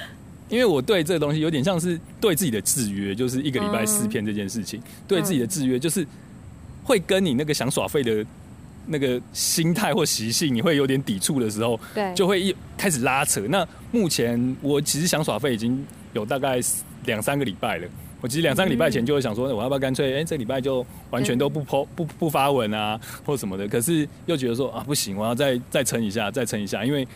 [0.50, 6.06] 因为我对这个东西有点像是对自己的制约，就是一个礼拜四篇这件事情，对自己的制约就是
[6.84, 8.24] 会跟你那个想耍废的
[8.86, 13.42] 那个心态或习性，你会有点抵触的时候，对，就会一开始拉扯。
[13.50, 16.58] 那目前我其实想耍废已经有大概
[17.04, 17.86] 两三个礼拜了。
[18.20, 23.66] 我其实两三个礼拜前就会想说，我要不要干脆哎，这礼拜就完全都不抛不不发文啊，或什么的。
[23.68, 27.06] 可是又觉得说啊，不行，我要再再撑一下，再撑一下，因为。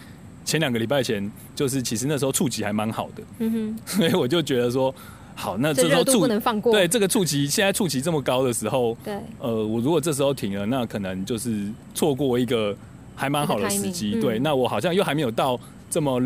[0.45, 4.93] 前两个礼拜前，就是其实那时候触及还蛮好的，嗯哼， 所以我就觉得说，
[5.37, 12.77] 好，那这时候触不能放过，对这个触及现在触及这么高的时候，对，呃，我如果这时候停了，那可能就是错过一个
[13.15, 15.57] 还蛮好的时机，对，那我好像又还没有到
[15.89, 16.21] 这么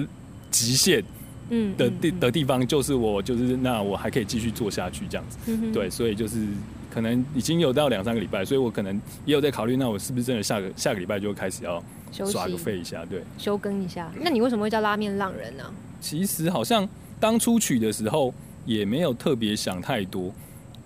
[0.51, 1.05] 极限，
[1.51, 5.39] 嗯的地的地方，就是我就是那我还可以继续做下去这样子，
[5.73, 6.47] 对，所以就是
[6.91, 11.83] 可能已经有到两三个礼拜，所以我可能也有在考虑，那我是不是真的下个下个礼拜就开始要。
[12.13, 14.11] 耍个废一下，对，休更一下。
[14.19, 15.65] 那你为什么会叫拉面浪人呢？
[16.01, 16.89] 其实好像
[17.21, 18.33] 当初取的时候
[18.65, 20.33] 也没有特别想太多，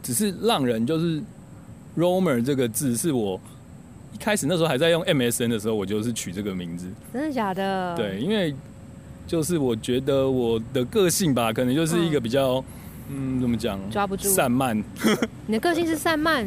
[0.03, 1.23] 只是浪人就是
[1.97, 3.41] Romer 这个字是我
[4.13, 6.89] 一开始那时候还在用 MSN 的时候，我就是取这个名字。
[7.13, 7.95] 真的假的？
[7.95, 8.53] 对，因为
[9.31, 12.63] 就是我觉得我的个性吧，可能就是一个比较
[13.09, 13.79] 嗯，怎么讲？
[13.89, 14.77] 抓不住，散漫。
[15.47, 16.45] 你的个性是散漫？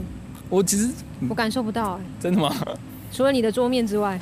[0.49, 0.89] 我其实
[1.29, 2.53] 我感受不到，真的吗？
[3.09, 4.19] 除了你的桌面之外，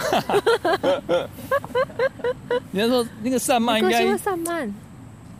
[2.69, 4.71] 你要说那个散漫应该散漫，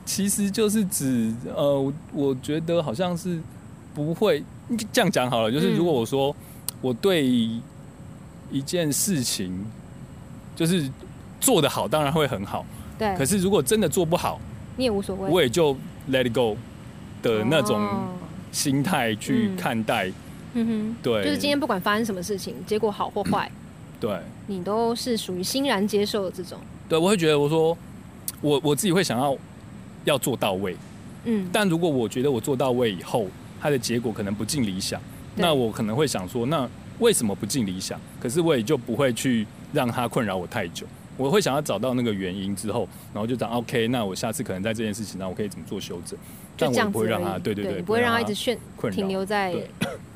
[0.04, 3.40] 其实就是指呃，我觉得好像是
[3.94, 4.44] 不会
[4.92, 5.52] 这样讲好了。
[5.52, 6.36] 就是如果我说
[6.82, 9.64] 我对一件事情
[10.56, 10.90] 就是
[11.40, 12.66] 做的好，当然会很好。
[13.02, 13.18] 对。
[13.18, 14.40] 可是如果真的做不好，
[14.78, 15.76] 你也无所谓，我也就
[16.12, 16.56] let it go
[17.24, 17.84] 的那种
[18.52, 20.12] 心态去看待。
[20.54, 23.50] 嗯哼，对，就是今天不管发生什么事情，结果好或坏，
[24.00, 26.60] 对，你都是属于欣然接受的这种。
[26.88, 27.78] 对，我会觉得我说
[28.42, 29.38] 我我自己会想要
[30.04, 30.76] 要做到位，
[31.24, 33.28] 嗯，但如果我觉得我做到位以后，
[33.62, 35.02] 它的结果可能不尽理想，
[35.36, 37.98] 那我可能会想说，那为什么不尽理想？
[38.20, 40.86] 可是我也就不会去让它困扰我太久。
[41.18, 46.18] 我会想要找到那个原因之后，然后就讲 OK，那我下次可能在这件事情上我可以怎么做修正？
[46.58, 48.58] 但我不会让他，对对对，不会让他一直炫
[48.92, 49.56] 停留在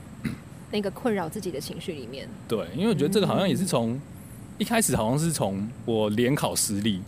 [0.71, 2.27] 那个困扰自己的情绪里面。
[2.47, 3.99] 对，因为我觉得这个好像也是从
[4.57, 7.01] 一开始好像是从我联考失利，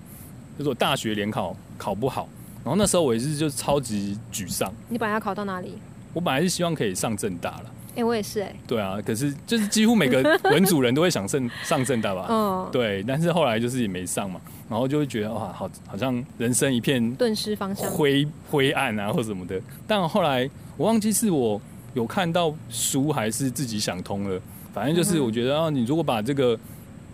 [0.57, 2.27] 就是我大学联考考不好，
[2.63, 4.73] 然后那时候我也是就超级沮丧。
[4.89, 5.73] 你本来要考到哪里？
[6.13, 7.71] 我本来是希望可以上正大了。
[7.97, 8.55] 哎，我也是哎。
[8.67, 12.27] 对啊，可是就是几乎每个 文主人都会想上上正大吧？
[12.29, 13.03] 嗯，对。
[13.07, 19.59] 但是后来就是也没上嘛，然后就会觉得哇，好，好像人生一片顿失方向，灰灰暗啊，或什么的。
[19.87, 21.59] 但后来我忘记是我
[21.95, 24.39] 有看到书，还是自己想通了。
[24.71, 26.55] 反正就是我觉得啊，你如果把这个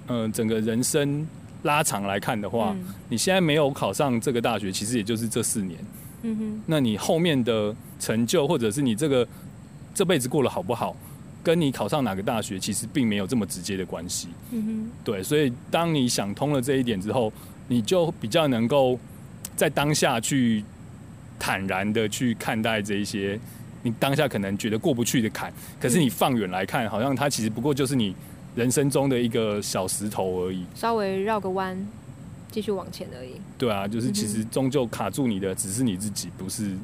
[0.08, 1.26] 嗯整个人生
[1.62, 2.76] 拉长来看的话，
[3.08, 5.80] 你现在没有考上这个大学，其实也就是这四年。
[6.24, 6.62] 嗯哼。
[6.66, 9.26] 那你后面的成就，或者是你这个。
[9.94, 10.96] 这辈子过得好不好，
[11.44, 14.28] 跟你考上哪个大学其实并没有这么直接的关系。
[14.52, 17.32] 嗯哼，对，所以当你想通了这一点之后，
[17.68, 19.00] 你就比较能够
[19.56, 20.64] 在当下去
[21.38, 23.40] 坦然的去看待这一些
[23.84, 25.54] 你当下可能觉得过不去的坎。
[25.80, 28.16] 可是你放远来看，好像它其实不过就是你
[28.56, 31.78] 人生中的一个小石头而已，稍微绕个弯，
[32.50, 33.34] 继续往前而已。
[33.60, 36.76] 对啊，就是其实终究卡住你的只是你自己，不是。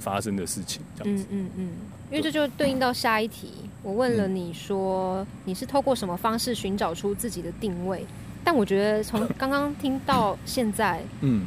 [0.00, 1.24] 发生的事情，这样子。
[1.30, 1.68] 嗯嗯嗯，
[2.14, 3.48] 因为这就对应到下一题。
[3.82, 8.06] 我问了你说，你是透过什么方式寻找出自己的定位？
[8.44, 11.44] 但我觉得从 刚刚听到现在，嗯，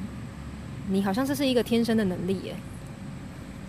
[0.90, 2.54] 你好像这是一个天生的能力耶。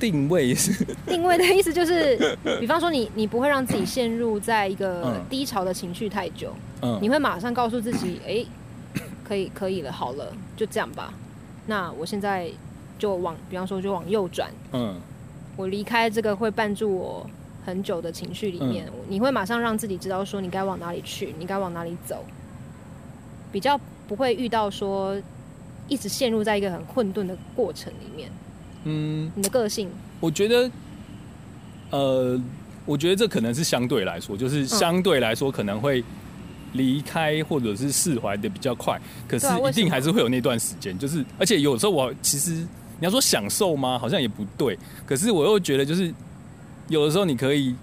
[0.01, 8.45] 定位是定位的意思就是，比方说你你不会让自己陷入在一个低潮的情绪太久，嗯，你会马上告诉自己，哎，
[9.23, 11.15] 可以可以了，好了，就这样吧。
[11.67, 12.51] 那我现在。
[12.99, 14.51] 就往，比方说，就往右转。
[14.73, 14.97] 嗯，
[15.59, 17.29] 我离开这个会绊住我
[17.67, 22.25] 很久的情绪里面，你会马上让自己知道说你该往哪里去，你该往哪里走，
[23.51, 25.21] 比较不会遇到说
[25.89, 28.31] 一直陷入在一个很混沌的过程里面。
[28.85, 29.91] 嗯，你的个性，
[30.21, 30.71] 我觉得，
[31.91, 32.41] 呃，
[32.87, 36.05] 我觉得这可能是相对来说，就是相对来说可能会
[36.75, 42.65] 离开或者是释怀的比较快，可是一定还是会有那段时间，就是而且有时候我其实。
[43.01, 43.99] 你要说享受吗？
[43.99, 44.79] 好像也不对。
[45.07, 46.13] 可是我又觉得，就是
[46.89, 47.75] 有的时候你可以，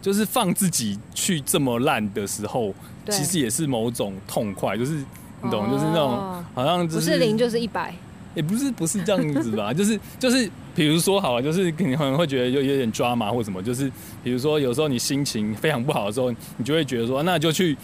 [0.00, 2.74] 就是放自己去这么烂的时候，
[3.08, 4.76] 其实也是某种痛快。
[4.76, 5.04] 就是
[5.42, 7.94] 你懂，就是那种好像不是零就是一百，
[8.34, 9.72] 也不是不是这样子吧？
[9.72, 13.62] 就是就是，比如说好，就是你可能会觉得就有点抓马或什么。
[13.62, 13.90] 就是
[14.24, 17.76] 比如说有时候你心情非常不好的时候，你就会觉得说，那就去。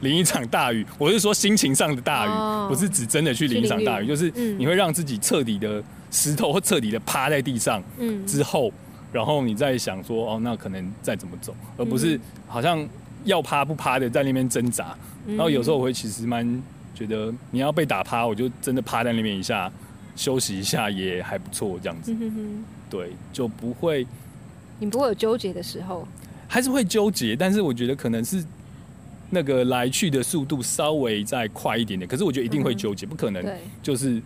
[0.00, 8.26] 淋一场大雨，我是说心情上的大雨，不是指真的去淋一场大雨，就是你会让自己彻底的石头或彻底的趴在地上，嗯。
[8.26, 8.72] 之后，
[9.12, 12.86] 然后你再想说，哦，那可能再怎么走，而不是好像
[13.24, 14.96] 要趴不趴的在那边挣扎。
[15.26, 16.62] 然后有时候我会其实蛮
[16.94, 19.70] 觉得，你要被打趴，我就真的趴在那边一下
[20.16, 22.16] 休息一下也还不错，这样子，
[22.88, 24.06] 对，就不会，
[24.78, 26.08] 你不会有纠结的时候，
[26.48, 28.42] 还是会纠结，但是我觉得可能是。
[29.32, 33.44] 那个来去的速度稍微再快一点点，可是我觉得一定会纠结，不可能
[33.80, 34.20] 就是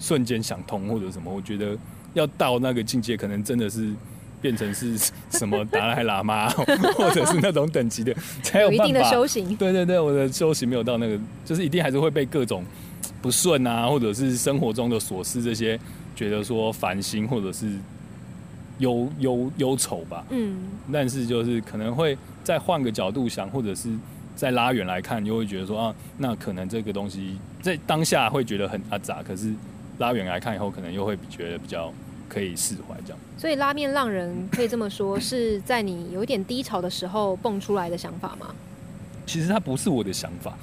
[0.00, 1.32] 瞬间想通或者什么。
[1.32, 1.78] 我觉得
[2.14, 3.94] 要到那个境界，可能真的是
[4.42, 4.98] 变成是
[5.30, 6.48] 什么达赖喇嘛，
[6.98, 9.54] 或者是那种等级的才有一定的修行。
[9.54, 12.64] 对对对，我的修行没有到那个，就是一定还是会被各种
[13.22, 15.78] 不顺啊，或者是生活中的琐事这些，
[16.16, 17.70] 觉得说烦心或者是
[18.78, 20.26] 忧忧忧愁吧。
[20.30, 20.56] 嗯，
[20.92, 23.90] 但是就是可能会再换个角度想，或者是。
[24.36, 29.52] 再拉远来看，又会觉得说啊，那可能这个东西在当下会觉得很阿杂，可是
[29.98, 31.92] 拉远来看以后，可能又会觉得比较
[32.28, 33.18] 可以释怀这样。
[33.36, 38.46] 所以拉面浪人可以这么说，是在你有点低潮的时候蹦出来的想法吗？
[39.26, 40.56] 其实它不是我的想法，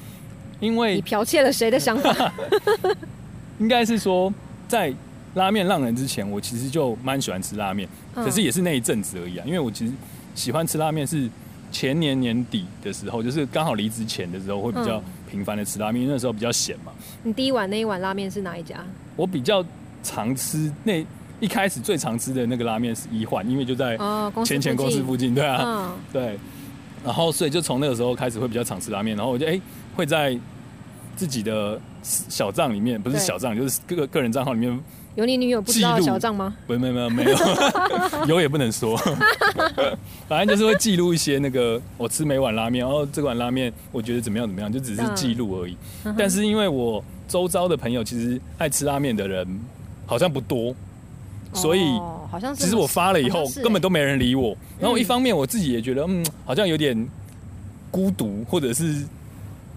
[0.60, 2.34] 因为你剽窃了谁的想法？
[3.60, 4.34] 应该是说，
[4.68, 4.92] 在
[5.36, 9.46] 拉面浪人之前，我其实就蛮喜欢吃拉面，可是也是那一阵子而已啊。
[9.46, 9.94] 因为我其实
[10.34, 11.30] 喜欢吃拉面是。
[11.72, 16.92] 前年年底的时候，就是刚好离职前的时候，会比较频繁的吃拉面，因为那时候比较闲嘛。
[17.24, 18.84] 你第一碗那一碗拉面是哪一家？
[19.16, 19.64] 我比较
[20.04, 21.06] 常吃那
[21.40, 23.98] 一开始最常吃的那个拉面是一环，因为就在
[24.46, 26.38] 前前公司附近，对啊，对。
[27.04, 29.60] 然后所以就从那个时候开始会比较常吃拉面，然后我就哎
[29.96, 30.38] 会在
[31.16, 34.80] 自己的小账里面，不是小账，就是个个人账号里面
[35.18, 36.56] 有你女友不知道的小账吗？
[36.68, 37.36] 没没有没有，
[38.30, 38.96] 有也不能说。
[40.30, 45.76] 反正就是会记录一些那个我吃每碗拉面，然后这碗拉面我觉得怎么样怎么样，就只是记录而已。
[46.16, 49.60] 但是因为我周遭的朋友其实爱吃拉面的人
[50.06, 50.72] 好像不多，
[51.52, 51.82] 所以
[52.30, 54.56] 好像其实我发了以后根本都没人理我。
[54.80, 57.10] 然后一方面我自己也觉得嗯，好像有点
[57.90, 58.94] 孤独或者是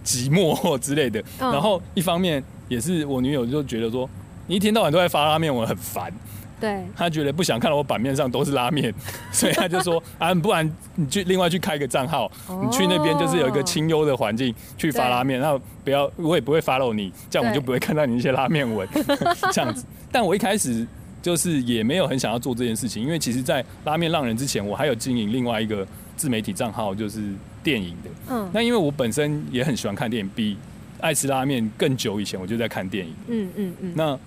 [0.05, 1.25] 寂寞之类的。
[1.39, 4.07] 然后一方面也是我女友就觉得说。
[4.51, 6.13] 你一天到晚都在发拉面，我很烦。
[6.61, 8.93] 对，他觉得不想看到我版面上都是拉面，
[9.31, 12.29] 所以他就说啊，不然你去另外去开个账号，
[12.61, 18.87] 你去那边就是有一个清幽的环境去发拉面，然后不要我也不会 follow 你，这样我就不会看到你一些拉面文
[19.55, 19.85] 这样子。
[20.11, 20.85] 但我一开始
[21.23, 25.87] 就是也没有很想要做这件事情，因为其实，在拉面浪人之前，我还有经营另外一个
[26.17, 27.23] 自媒体账号，就是
[27.63, 28.11] 电影的。
[28.31, 30.59] 嗯，那因为我本身也很喜欢看电影，比
[31.01, 33.15] 爱吃拉面更久以前我就在看电影。
[33.29, 34.19] 嗯嗯嗯，那。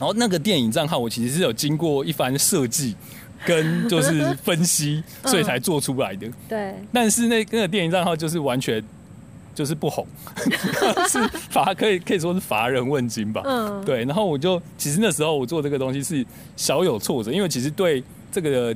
[0.00, 2.96] 然后那个电影账号，我其实是有经过一番设计
[3.44, 6.26] 跟就是分析， 所以才做出来的。
[6.48, 6.74] 对。
[6.90, 8.82] 但是那那个电影账号就是完全
[9.54, 10.06] 就是不红，
[11.06, 13.42] 是乏可以可以说是乏人问津吧。
[13.44, 13.84] 嗯。
[13.84, 14.02] 对。
[14.06, 16.24] 然后我就其实那时候我做这个东西是
[16.56, 18.74] 小有挫折，因为其实对这个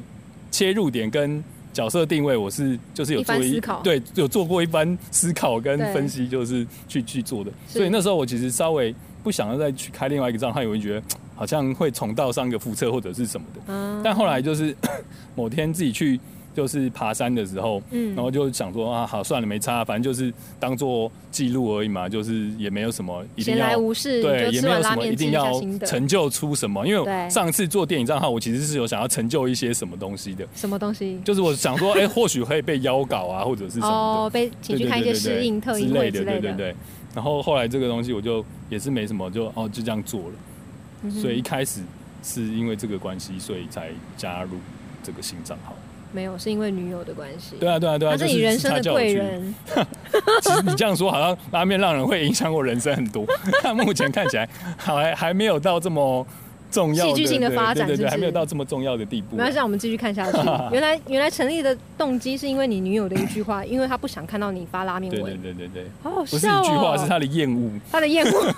[0.50, 7.50] 切入点跟角色定位，我是就是有做一考，对，有做过一番思考跟分析，就是去去做的。
[7.66, 8.94] 所以那时候我其实稍微。
[9.24, 11.02] 不想要再去开另外一个账号，也会觉得
[11.34, 13.60] 好像会重蹈上一个覆辙或者是什么的。
[13.66, 14.00] 嗯。
[14.04, 14.76] 但后来就是
[15.34, 16.20] 某天自己去
[16.54, 23.76] 就是爬山的时候，嗯，然后就想说啊，好算了，没差，反正就是当做记录而已嘛，就是也没有什么一定要
[24.22, 26.87] 对，也没有什么一定要成就出什么。
[26.87, 30.46] 因为上次做电影账号，我其实是有想要成就一些什么东西的。
[30.54, 31.18] 什么东西？
[31.24, 36.40] 就是我想说，哎，或许可以被邀稿啊，或者是什么哦，被请去看一些适应特映会之类的。
[36.40, 36.76] 对对对。
[37.14, 41.11] 然后后来这个东西我就也是没什么，就哦就这样做了。
[41.20, 41.81] 所以一开始
[42.22, 44.59] 是因为这个关系，所以才加入
[45.03, 45.74] 这个新账号。
[46.12, 47.57] 没有，是因为女友的关系。
[47.59, 49.55] 对啊，对啊，对啊，是你人生的贵人。
[50.42, 53.27] 其实你这样说，好像拉面让人会影响我人生很多。
[53.62, 56.27] 但目前看起来还还没有到这么。
[56.74, 59.37] 重要戏剧性的发展，对对对，还没有到这么重要的地步。
[59.37, 60.38] 没关系，我们继续看下去。
[60.74, 65.22] 原来原来成立的动机是因为你女友的一句话，因为她不想看到你发拉面文。
[65.22, 66.28] 对对对对对，好好笑哦。
[66.30, 67.70] 不是一句话，是她的厌恶。
[67.92, 68.54] 她的厌恶。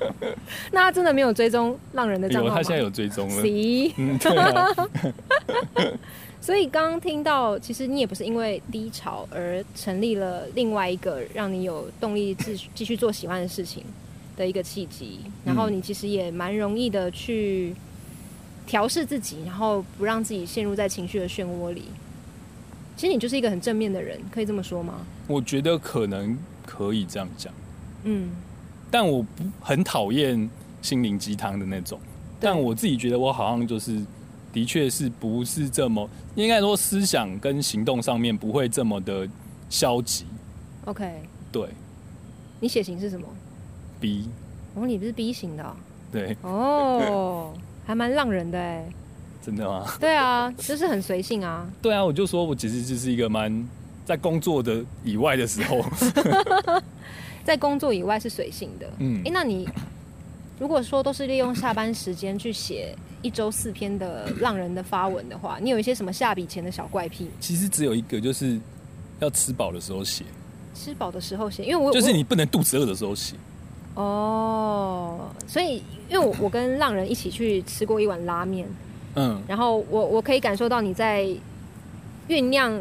[0.70, 2.54] 那她真的没有追踪浪人的账号吗？
[2.56, 3.42] 她现在有追踪了。
[3.96, 4.18] 嗯，
[6.40, 13.82] 所以刚刚听到，其实你也不是因为低潮而成立了另外一个让你有动力继继续做喜欢的事情。
[14.38, 17.74] 的一个契机，然后你其实也蛮容易的去
[18.64, 21.86] 调试自己，然后不让自己陷入在情绪的漩涡里。
[22.96, 25.04] 其实你就是一个很正面的人，可以这么说吗？
[25.26, 27.52] 我觉得可能可以这样讲。
[28.04, 28.30] 嗯，
[28.90, 30.48] 但我不很讨厌
[30.80, 31.98] 心灵鸡汤的那种。
[32.40, 34.00] 但我自己觉得我好像就是，
[34.52, 39.28] 的确是不是这么应该说思想跟行动上面不会这么的
[39.68, 40.24] 消极。
[40.84, 41.68] OK，对。
[42.60, 43.28] 你血型是什么
[44.00, 44.28] ？B，
[44.74, 45.76] 哦，你不是 B 型的，
[46.12, 47.52] 对，哦，
[47.86, 48.84] 还蛮浪人的哎，
[49.44, 49.86] 真的吗？
[49.98, 51.68] 对啊，就是很随性啊。
[51.82, 53.66] 对啊，我就说我其实就是一个蛮
[54.04, 55.84] 在工作的以外的时候，
[57.44, 58.90] 在工作以外是随性的。
[58.98, 59.68] 嗯，哎，那你
[60.58, 67.30] 如果说都是利用下班时间去写一周四篇的浪人的发文的话，你有一些什么下笔前的小怪癖？
[67.40, 68.58] 其实只有一个，就是
[69.20, 70.24] 要吃饱的时候写。
[70.74, 73.34] 吃饱的时候写，因为我就是你不能肚子饿的时候写。
[73.98, 78.64] 哦，所以因为我我跟浪人一起去吃过一碗拉面，
[79.16, 81.26] 嗯，然后我我可以感受到你在
[82.28, 82.80] 酝酿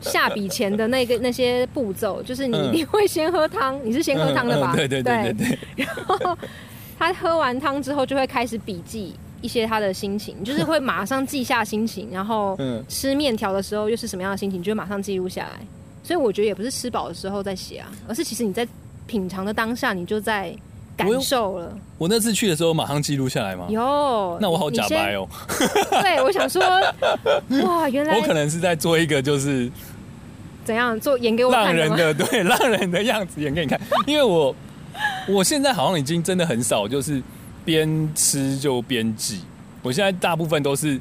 [0.00, 4.72] 下笔前的那个那些步骤， 就是你一定会先喝汤，你是先喝汤的吧？
[4.76, 5.58] 对对对对对。
[5.74, 6.38] 然后
[6.96, 12.56] 他喝完汤之后，就会开始笔记一些他的心情，就是会马上记下心情， 然后
[12.88, 15.58] 吃面条的时候又是什么样的心情，就会马上记录下来。
[16.04, 18.64] 所以我觉得也不是吃饱的时候在写啊，而是其实你在。
[19.06, 20.54] 品尝的当下，你就在
[20.96, 21.76] 感受了。
[21.98, 23.66] 我那次去的时候，马上记录下来吗？
[23.68, 24.38] 有。
[24.40, 25.28] 那我好假白哦。
[26.02, 26.62] 对，我想说，
[27.62, 29.70] 哇，原来我可能是在做一个就是
[30.64, 33.80] 怎样做演给我看人的 对浪人的样子演给你看。
[34.06, 34.54] 因为我
[35.28, 37.22] 我现在好像已经真的很少，就是
[37.64, 39.40] 边吃就边记。
[39.82, 41.00] 我现在大部分都是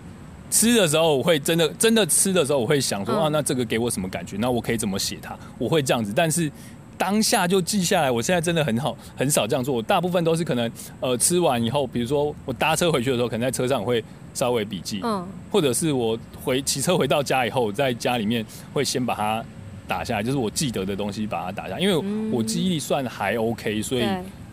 [0.52, 4.38] 吃的时候，我会真的真的吃的时候，我会想说啊，那这个给我什么感觉？
[4.38, 5.38] 那我可以怎么写它？
[5.58, 6.52] 我会这样子，但是。
[6.98, 9.76] 当下就记下来，我现在真的很好，很少这样做。
[9.76, 19.44] 我大部分都是可能，呃，吃完以后，比如说我搭车回去的时候，可能在车上会稍微笔记，嗯，或者是我回骑车回到家以后，在家里面会先把它
[19.88, 24.06] 打下来，就是我记得的东西把它打下，因为我记忆力算还 OK，所以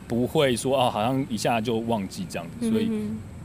[0.08, 2.90] 不会说哦，好像一下就忘记这样子，所以。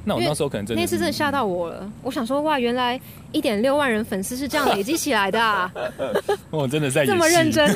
[0.08, 1.92] 那我那时候可能真的那次真的吓到我了。
[2.02, 3.00] 我想说，哇，原来
[3.34, 5.70] 一点六万人粉丝是这样累积起来的啊！
[6.50, 7.70] 我 真的在这么认真，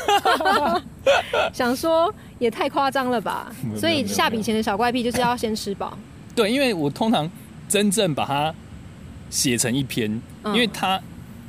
[1.51, 3.53] 想说也太夸张了吧？
[3.77, 5.97] 所以下笔前的小怪癖就是要先吃饱。
[6.33, 7.29] 对，因为我通常
[7.67, 8.55] 真正把它
[9.29, 10.09] 写成一篇，
[10.45, 10.97] 因为它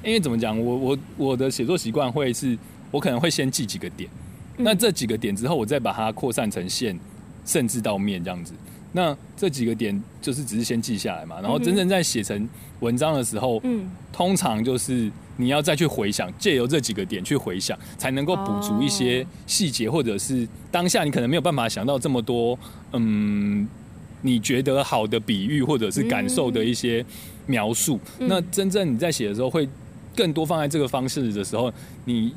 [0.02, 2.58] 因为怎么讲，我我我的写作习惯会是，
[2.90, 4.10] 我可能会先记几个点，
[4.56, 6.98] 那这几个点之后，我再把它扩散成线，
[7.46, 8.52] 甚至到面这样子。
[8.95, 12.49] 那这几个点就是只是先记下来嘛，然后真正在写成
[12.80, 22.59] 文章的时候，嗯，通常就是你要再去回想，借由这几个点去回想，才能够补足一些细节，或者是当下你可能没有办法想到这么多，
[22.93, 23.66] 嗯，
[24.20, 27.03] 你觉得好的比喻或者是感受的一些
[27.47, 27.99] 描述。
[28.18, 29.66] 那真正你在写的时候，会
[30.14, 31.72] 更多放在这个方式的时候，
[32.05, 32.34] 你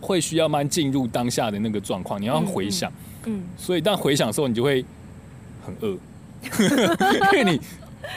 [0.00, 2.90] 会需要慢进入当下的那个状况，你要回想，
[3.26, 4.82] 嗯，所以当回想的时候，你就会。
[5.64, 5.96] 很饿，
[7.32, 7.60] 因为你，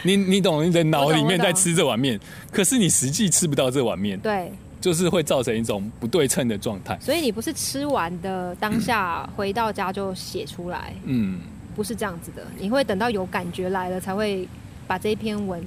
[0.04, 2.20] 你你懂，你的脑里面在吃这碗面，
[2.52, 6.98] 可是你实际吃不到这碗面，对，就是会造成一种不对称的状态。
[7.02, 11.40] 所以你不是吃完的当下 回到家就写出来，嗯，
[11.76, 14.48] 不是这样子的，你会等到有感觉来了才会
[14.86, 15.64] 把这一篇文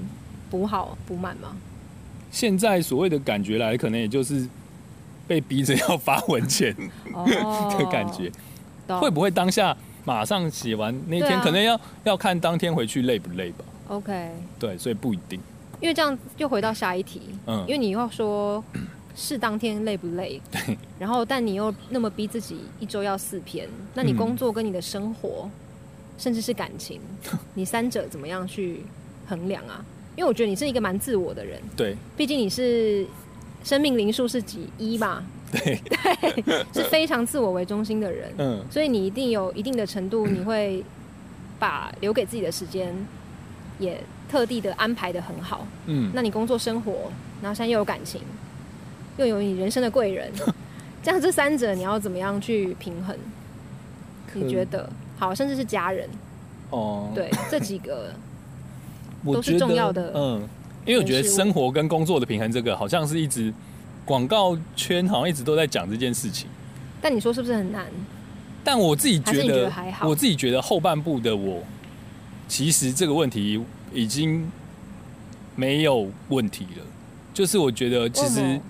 [0.51, 1.57] 补好补满吗？
[2.31, 4.47] 现在所谓的感觉来，可能也就是
[5.27, 6.73] 被逼着要发文前
[7.17, 8.31] 的感觉，
[9.01, 9.77] 会不会当下？
[10.05, 13.65] 马上写完那天，可能要要看当天回去累不累吧。
[13.89, 15.41] OK，对，所以不一定。
[15.81, 18.63] 因为这样又回到下一题，嗯，因为你要说
[19.17, 20.77] 是当天累不累， 对。
[20.99, 25.49] 然后，但你又那么逼自己一周要四篇，那你工作跟你的生活，
[26.19, 27.01] 甚至是感情，
[27.55, 28.83] 你三者怎么样去
[29.27, 29.85] 衡量啊？
[30.17, 33.07] 因为我觉得你是一个蛮自我的人，对，毕竟你是
[33.65, 35.25] 生命灵数是几一嘛。
[35.53, 35.81] 对。
[36.43, 40.85] 对，是非常自我为中心的人，嗯，所以你一定有一定的程度，你会
[41.59, 42.95] 把留给自己的时间
[43.79, 47.11] 也特地的安排的很好，嗯，那你工作生活，
[47.43, 48.21] 然后现在又有感情，
[49.17, 50.31] 又有你人生的贵人，
[51.03, 53.17] 这样这三者你要怎么样去平衡？
[54.35, 54.89] 你觉得？
[55.19, 56.09] 好，甚至是家人，
[56.71, 58.11] 哦，对，这几个
[59.25, 60.41] 都是重要的，嗯，
[60.87, 63.53] 因为我觉得生活跟工作的平衡，这个好像是一直。
[64.05, 66.49] 广告圈好像一直都在讲这件事情，
[67.01, 67.87] 但你说是不是很难？
[68.63, 70.07] 但我自己觉得还好。
[70.07, 71.63] 我自己觉得后半部的我，
[72.47, 73.59] 其实这个问题
[73.93, 74.47] 已经
[75.57, 76.85] 没有问题了。
[77.33, 78.61] 就是我觉得，其实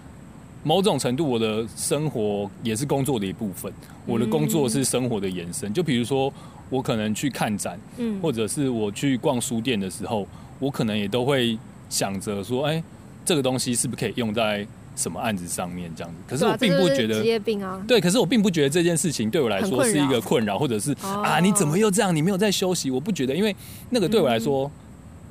[0.63, 3.73] 某种程度，我的生活也是工作的一部分。
[4.07, 5.75] 我的工作是生活的延伸。
[5.75, 6.33] 就比如说，
[6.69, 10.25] 我可能去看展，嗯，或者是我去逛书店的时候，
[10.61, 11.59] 我可能也都会
[11.89, 12.81] 想着说，哎，
[13.25, 14.65] 这个东西是不是可以用在。
[14.97, 16.17] 什么案子上面这样子？
[16.29, 17.83] 可是我并不觉得职业病啊。
[17.89, 22.15] 对，可是我并不觉得这件事情对我来说是一个困扰，或者是啊，你怎么又这样？
[22.15, 22.91] 你没有在休息？
[22.91, 23.55] 我不觉得，因为
[23.89, 24.71] 那个对我来说，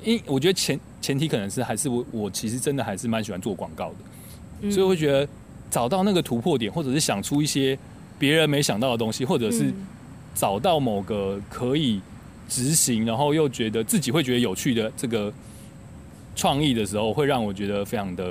[0.02, 3.92] 因我觉得前前提可能是还是我我其实真的还是蛮喜欢做广告
[4.62, 5.28] 的，所以我会觉得
[5.70, 7.78] 找到那个突破点，或者是想出一些
[8.18, 9.72] 别人没想到的东西，或者是
[10.34, 12.00] 找到某个可以
[12.48, 15.32] 执行，然后又觉得自己会觉得有趣的这个
[16.34, 18.24] 创意的时候，会让我觉得非常的。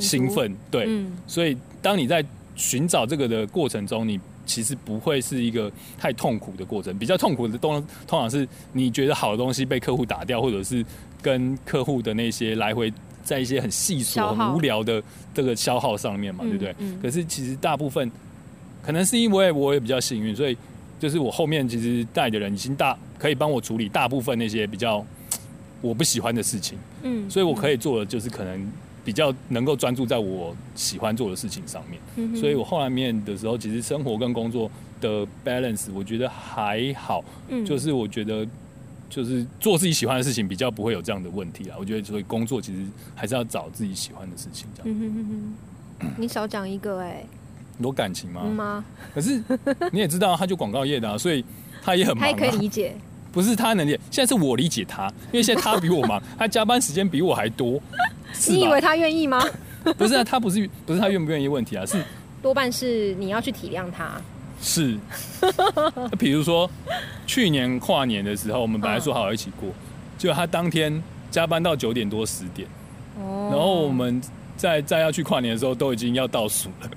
[0.00, 0.88] 兴奋，对，
[1.26, 2.24] 所以当你在
[2.54, 6.96] 寻找这个的过程中，你其实不会是一个太痛苦的过程。
[6.98, 10.84] 比较痛苦的东，通常是你觉得好的东西被客户打掉，或者是
[11.22, 16.74] 跟客户的那些来回在一些很细琐、很无聊的这个消耗上面嘛，对不对？
[17.00, 18.10] 可是其实大部分
[18.82, 20.56] 可能是因为我也比较幸运，所以
[21.00, 25.04] 就是我后面其实带的人已经大可以帮我处理大部分那些比较
[25.80, 26.78] 我不喜欢的事情。
[27.02, 28.70] 嗯，所以我可以做的就是可能。
[29.04, 37.24] 比较能够专注在我喜欢做的事情上面，所以我后来面的时候，其实生活跟工作的 balance 我觉得还好，
[37.66, 38.46] 就是我觉得
[39.10, 41.76] 就是做自己喜欢的事情比较不会有这样的问题啊。
[41.78, 42.84] 我觉得所以工作其实
[43.14, 44.66] 还是要找自己喜欢的事情。
[44.76, 45.54] 这样，
[46.16, 47.24] 你少讲一个哎，
[47.80, 48.44] 多感情吗？
[48.44, 48.84] 吗？
[49.14, 49.42] 可是
[49.90, 51.44] 你也知道，他就广告业的，所以
[51.82, 52.94] 他也很忙，他也可以理解。
[53.32, 57.80] 不是他能理解，现在是我理解他，因为现在他比我忙， 他加班时间比我还多。
[58.48, 59.42] 你以为他愿意吗？
[59.98, 62.02] 不是啊，他不是不是他愿不愿意问题啊，是
[62.40, 64.20] 多半是你要去体谅他。
[64.60, 64.96] 是，
[66.18, 66.70] 比如说
[67.26, 69.68] 去年跨年的时候，我们本来说好一起过，
[70.16, 71.02] 就他当天
[71.32, 72.68] 加班到九点多十点，
[73.18, 74.22] 哦，然后我们
[74.56, 76.90] 在在要去跨年的时候都已经要倒数了，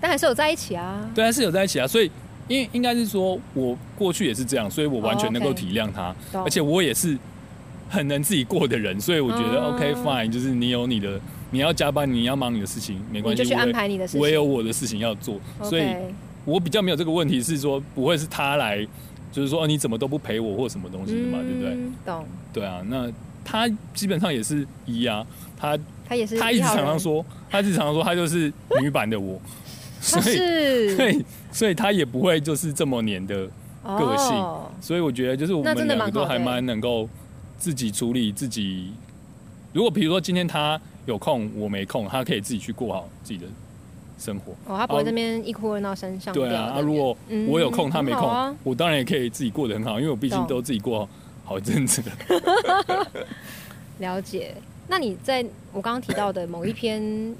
[0.00, 1.10] 但还是有在一起啊。
[1.14, 1.86] 对，还是有在一起啊。
[1.86, 2.08] 所以，
[2.46, 7.18] 因应该是说我过去也是这样，所以我完全能够体谅他，而且我也是。
[7.94, 11.20] 很能自己过的人， 所以我觉得 OK fine，就是你有你的，
[11.50, 14.20] 你要加班，你要忙你的事情，没关系，就去安排你的事情。
[14.20, 15.84] 我也有我的事情要做，所以
[16.44, 18.86] 我比较没有这个问题，是说不会是他来
[19.32, 21.76] 就是说你怎么都不陪我或什么东西的嘛，对不对？
[22.04, 22.24] 懂。
[22.52, 23.10] 对啊，那
[23.44, 25.26] 他基本上也是一啊，
[25.56, 25.78] 他
[26.08, 29.40] 他也是他一直常常说，他一直常常说他就是女版的我，
[30.00, 30.36] 所以
[30.96, 33.48] 对， 所以他也不会就是这么黏的
[33.82, 34.34] 个性，
[34.80, 37.08] 所以我觉得就是我们两个都还蛮能够
[37.64, 38.92] 自己处理自己。
[39.72, 43.46] 如果比如说今天他有空，我没空，他可以自己去过好自己的
[44.18, 44.52] 生活。
[44.66, 46.34] 哦，他不会这边一哭二闹三上。
[46.34, 47.16] 对啊，啊，如果
[47.48, 51.08] 我有空，他没空，我当然也可以自己过得很好，因为我毕竟都自己过
[51.42, 53.08] 好一阵子了。
[53.98, 54.54] 了解。
[54.88, 55.42] 那你在
[55.72, 57.34] 我刚刚提到的某一篇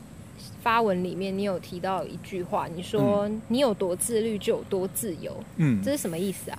[0.63, 5.37] 发文里面，你有提到一句话，你说你有多自律就有多自由。
[5.59, 6.59] 嗯，这是什么意思啊？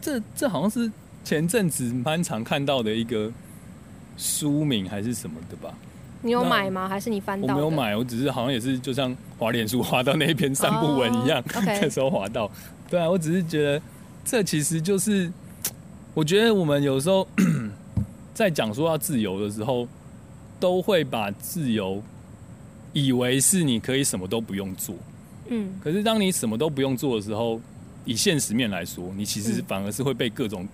[0.00, 0.92] 这这好像是
[1.24, 3.32] 前阵子蛮常看到的一个。
[4.16, 5.74] 书名还是什么的吧？
[6.22, 6.88] 你有买吗？
[6.88, 7.48] 还是你翻到？
[7.48, 12.48] 我没有买，我只是好像也是就像滑脸书滑到那一篇散步文一样， 那时候滑到。
[12.88, 13.82] 对啊，我只是觉得
[14.24, 15.28] 这其实就是，
[16.14, 17.26] 我觉得我们有时候
[18.32, 19.88] 在讲说要自由的时候，
[20.60, 22.00] 都会把自由
[22.92, 24.94] 以为是你可以什么都不用做。
[25.48, 25.74] 嗯。
[25.82, 27.60] 可是当你什么都不用做的时候，
[28.04, 30.64] 以现实面来说，你其实反而是会被各种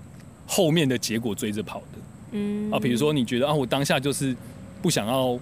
[0.51, 1.99] 后面的结果追着跑的。
[2.33, 4.35] 嗯啊，比如说你觉得啊，我当下就是
[4.83, 5.39] 不想要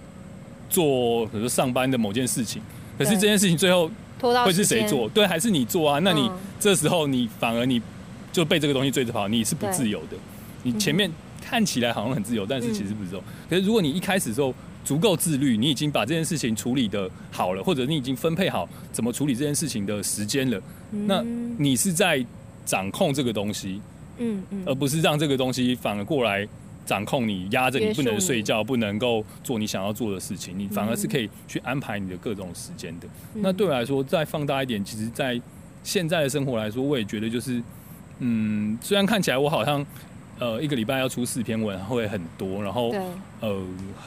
[0.69, 2.61] 做，比如说上班的某件事情，
[2.95, 3.89] 可是这件事情最后
[4.19, 5.09] 拖到会是谁做？
[5.09, 5.97] 对，还是你做啊？
[6.03, 6.29] 那你
[6.59, 7.81] 这时候你反而你
[8.31, 10.17] 就被这个东西追着跑，你是不自由的。
[10.61, 13.23] 你前面看起来好像很自由，但是其实不自由。
[13.49, 14.53] 可是如果你一开始时候
[14.83, 21.23] 足够自律，你已经把这件事情处理的好了，或者你已经分配好怎么处理这件事情的时间了，那
[21.57, 22.23] 你是在
[22.65, 23.81] 掌控这个东西，
[24.19, 26.47] 嗯嗯，而不是让这个东西反而过来。
[26.85, 33.07] 掌控你，压着你不能睡觉，不能够做你想要做的事情，你反而是可以去安排你的各种时间的。
[33.35, 35.39] 那对我来说，再放大一点，其实，在
[35.83, 37.61] 现在的生活来说，我也觉得就是，
[38.17, 39.85] 嗯，虽然看起来我好像，
[40.39, 42.89] 呃，一个礼拜要出四篇文会很多，然后，
[43.39, 43.63] 呃，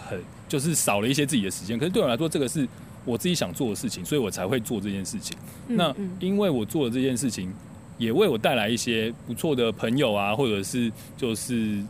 [0.08, 1.78] 很就是少了一些自己的时间。
[1.78, 2.66] 可是对我来说，这个是
[3.04, 5.36] 我自己想做的事情，所以我才会做这件事情。
[5.68, 7.54] 那因为我做了这件事情，
[8.03, 11.82] 也为我带来一些不错的朋友啊，或者是就是。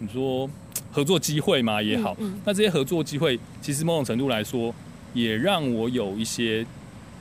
[0.00, 0.48] 你说
[0.92, 4.72] 合作机会嘛也好，那这些合作机会其实某种程度来说，
[5.12, 6.64] 也让我有一些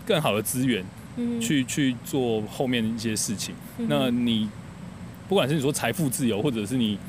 [0.05, 0.85] 更好的资源，
[1.41, 3.55] 去去做后面的一些事情。
[3.87, 4.47] 那你
[5.27, 6.99] 不管是你说财富自由，或者是你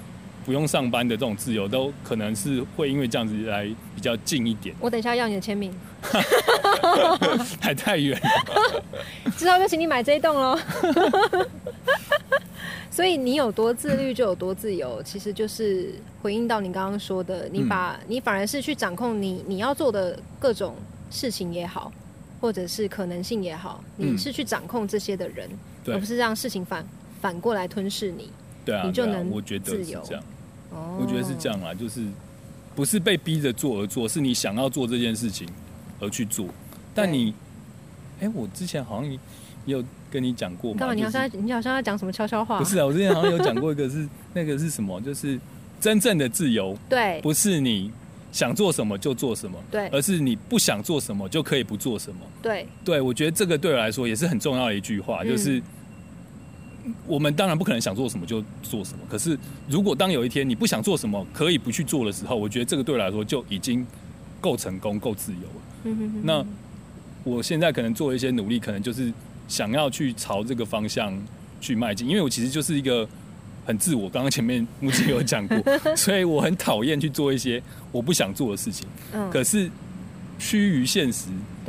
[0.47, 4.75] 不用上班的这种自由，都可能是会因为这样子来比较近一点。
[4.81, 5.71] 我等一下要你的签名，
[7.61, 8.21] 还太远，
[9.37, 10.59] 之后就请你买这一栋喽。
[12.91, 20.75] 所以你有多自律就有多自由，其实就是回应到你刚刚说的，你把你反而是去掌控你你要做的各种
[21.11, 21.93] 事情也好，
[22.41, 25.49] 或者是可能性也好，你是去掌控这些的人，
[25.87, 26.85] 而不是让事情反
[27.21, 28.33] 反过来吞噬你。
[28.65, 30.25] 对啊，你就能我觉得是这样。
[30.71, 32.05] 哦，我觉得是这样啊，就是
[32.75, 35.49] 不是被逼着做而做，是你想要做这件事情
[36.01, 36.47] 而去做。
[36.95, 37.35] 但你，
[38.21, 39.19] 哎，我之前好像也
[39.67, 39.85] 有。
[40.11, 40.79] 跟你讲过吗？
[40.79, 40.95] 干嘛？
[40.95, 42.59] 你好像你好像要讲什么悄悄话？
[42.59, 44.99] 不是啊，我之前好像有讲过一个，是 那个是什么？
[45.03, 45.39] 就是
[45.83, 47.93] 真正的自由，对，不是你
[48.33, 55.63] 想做什么就做什么，对，而是你不想做什么就可以不做什么，对，对，我觉得这个对我来说也是很重要的一句话，就是
[57.07, 59.39] 我们当然不可能想做什么就做什么，可是
[59.69, 63.87] 如果当有一天你不想做什么可以不去做的时候，我觉得这个对我来说就已经
[64.41, 65.63] 够成功、够自由了。
[65.85, 66.45] 嗯那
[67.25, 69.13] 我现在可能做一些努力，可能就是。
[69.49, 71.11] 想要去朝这个方向
[71.59, 73.09] 去迈进，因为我其实就是一个
[73.65, 74.07] 很自我。
[74.07, 75.59] 刚刚前面目前有讲过，
[75.97, 78.87] 所以我很讨厌去做一些我不想做的事情。
[79.15, 79.71] 嗯，可是
[80.39, 81.29] 趋于现实，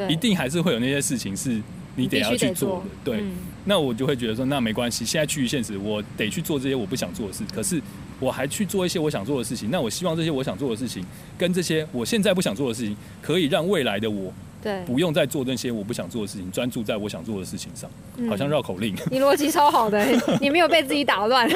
[0.10, 1.62] 一定还是会有那些事情是
[1.96, 2.86] 你得要去做的。
[3.02, 3.24] 对，
[3.64, 5.06] 那我就会觉得说，那没关系。
[5.06, 7.46] 现在趋于现实，我得去做这些我不想做的事。
[7.56, 7.82] 可是
[8.20, 9.70] 我还去做一些我想做的事情。
[9.72, 11.06] 那我希望这些我想做的事情，
[11.38, 14.32] 跟这些我现在不想做的事情，可以让未来的我。
[14.62, 17.90] 对，不用再做那些我不想做的事情，专注在我想做的事情上，
[18.30, 18.94] 好像绕口令。
[19.10, 20.06] 你逻辑超好的，
[20.42, 21.50] 你没有被自己打乱。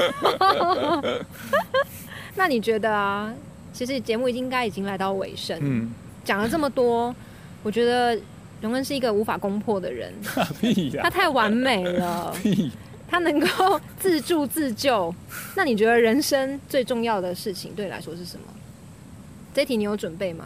[2.35, 3.33] 那你觉得啊？
[3.73, 5.91] 其实节目应该已经来到尾声，嗯，
[6.23, 7.13] 讲了这么多，
[7.61, 8.17] 我觉得
[8.61, 10.13] 荣恩是一个无法攻破的人。
[11.01, 12.33] 他太完美了。
[13.19, 13.23] 屁！
[13.23, 15.13] 他能够自助自救。
[15.55, 18.45] 那你觉得人生最重要的事情对你来说是什么？
[19.53, 20.45] 这题你有准备吗？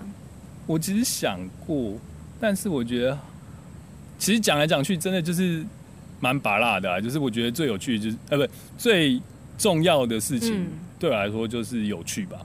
[0.65, 1.93] 我其实想过。
[2.39, 3.17] 但是我觉得，
[4.19, 5.65] 其实讲来讲去，真的就是
[6.19, 7.01] 蛮拔辣的啊！
[7.01, 9.19] 就是我觉得最有趣，就是呃，不，最
[9.57, 10.67] 重要的事情
[10.99, 12.37] 对我来说就是有趣吧。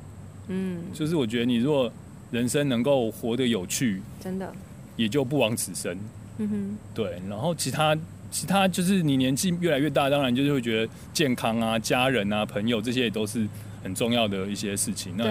[0.49, 1.93] 嗯，就是我觉得你如果
[2.31, 4.51] 人生能够活得有趣，真的
[4.97, 5.99] 也就不枉此生。
[6.39, 7.21] 嗯哼，对。
[7.29, 7.95] 然后其他
[8.33, 13.47] 其他就是你年纪越来越大，当然就是会觉得健康啊、家人啊、朋友这些也都是
[13.85, 15.15] 很重要的一些事情。
[15.17, 15.25] 那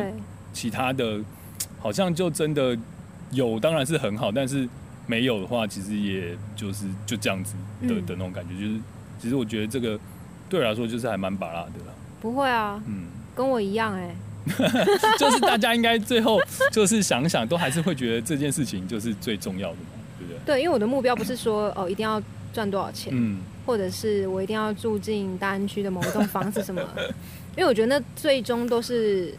[0.53, 1.19] 其他的，
[1.79, 2.77] 好像就真的
[3.31, 4.69] 有，当然是很好，但是
[5.07, 8.53] 没有的话，其实也就是就这样子的的那种感觉。
[8.53, 8.79] 就是
[9.19, 9.99] 其实我觉得这个
[10.47, 11.93] 对我来说就是还蛮巴拉的啦。
[12.21, 14.15] 不会啊，嗯，跟我一样哎。
[15.19, 16.39] 就是大家应该最后
[16.71, 20.39] 就是想想，都还是会觉得这件事情就是最重要的嘛，对不对？
[20.43, 22.19] 对，因为我的目标不是说哦一定要
[22.53, 26.81] 赚多少钱，嗯，或者是我一定要住进大安区的某一栋房子什么，
[27.57, 29.33] 因为我觉得那最终都是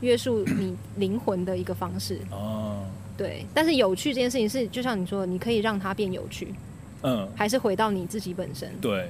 [0.00, 2.84] 约束你灵魂的一个方式哦。
[3.16, 6.54] 对，但是有趣这件事情是，就像你说，你可以让它变有趣，
[7.02, 8.72] 嗯，还是回到你自己本身。
[8.80, 9.08] 对，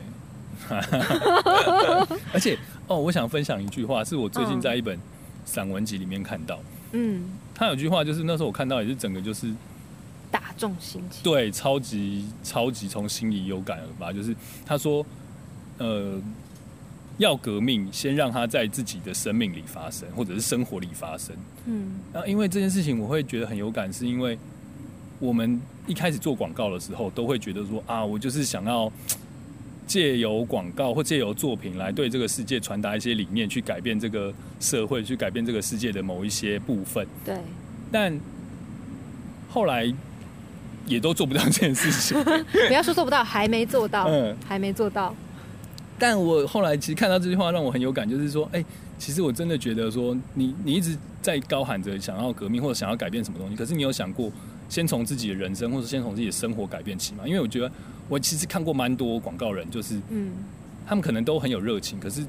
[2.32, 2.58] 而且。
[2.88, 4.98] 哦，我想分享一句话，是我最近在一本
[5.46, 6.58] 散文集里面看到。
[6.90, 9.46] 嗯，他有句话，就是那时候我看到也是整个就是
[10.53, 14.12] 打中心，对，超级超级从心里有感而发。
[14.12, 14.34] 就是
[14.66, 15.05] 他说，
[15.78, 16.20] 呃，
[17.18, 21.34] 要革命，先让他在自己的生命里发生，或者是生活里发生。
[21.66, 24.38] 嗯，那因为这件事情我会觉得很有感，是因为
[25.18, 28.92] 我们一开始做广告的时候，都会觉得说啊，我就是想要。
[29.84, 37.07] 借由广告或借由作品来对这个世界传达一些理念，去改变这个社会，去改变这个世界的某一些部分。
[37.24, 37.36] 对，
[37.90, 38.18] 但
[39.50, 39.92] 后来
[40.86, 42.22] 也都做不到这件事情。
[42.68, 45.14] 不要说做不到，还没做到，嗯，还没做到。
[45.98, 48.64] 但我后来其实看到这句话，让我很有感，就是说，哎，
[48.98, 54.30] 其实我真的觉得说，你你一直在高喊着想要革命或者想要改变什么东西，可是你有想过？
[54.68, 57.24] 先从自己的人生，或者先从自己的生活改变起吗。
[57.26, 57.70] 因为我觉得，
[58.08, 60.32] 我其实看过蛮多广告人，就是，嗯，
[60.86, 62.22] 他们可能都很有热情，可是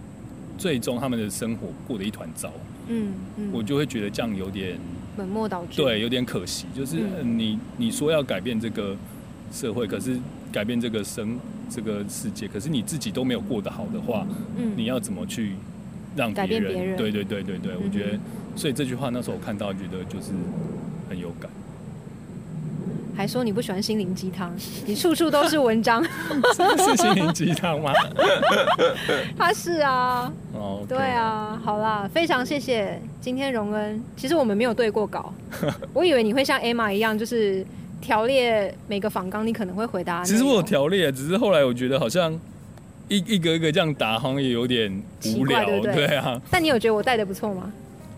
[0.57, 2.51] 最终他们的生活过得一团糟。
[2.89, 4.77] 嗯嗯，我就会觉得这样有点
[5.16, 6.66] 本末倒置，对，有点可惜。
[6.76, 8.95] 就是你你说要改变这个
[9.51, 10.18] 社会，可是
[10.51, 11.39] 改变这个生
[11.70, 14.26] 这个世界，可是你自己都没有过得好的话，
[14.57, 15.53] 嗯，你要怎么去
[16.16, 16.97] 让改变别人？
[16.97, 18.20] 对对对对对，我觉得，
[18.55, 20.32] 所以这句话那时候我看到，觉得就是
[21.09, 21.49] 很有感。
[23.16, 24.51] 还说你不喜欢心灵鸡汤，
[24.88, 26.03] 你处处都是文章，
[26.78, 27.93] 是心灵鸡汤吗？
[29.38, 30.34] 他是啊，
[30.84, 34.03] 哦，对啊，好啦，非常谢谢今天荣恩。
[34.15, 35.34] 其实我们没有对过稿，
[35.93, 37.65] 我以为你会像 Emma 一样，就是
[38.01, 40.23] 条列每个访纲，你可能会回答。
[40.23, 42.31] 其实我有条列，只是后来我觉得好像
[43.07, 44.91] 一一个一个这样打，好像也有点
[45.38, 46.39] 无聊，对啊。
[46.51, 47.71] 但你有觉得我带的不错吗？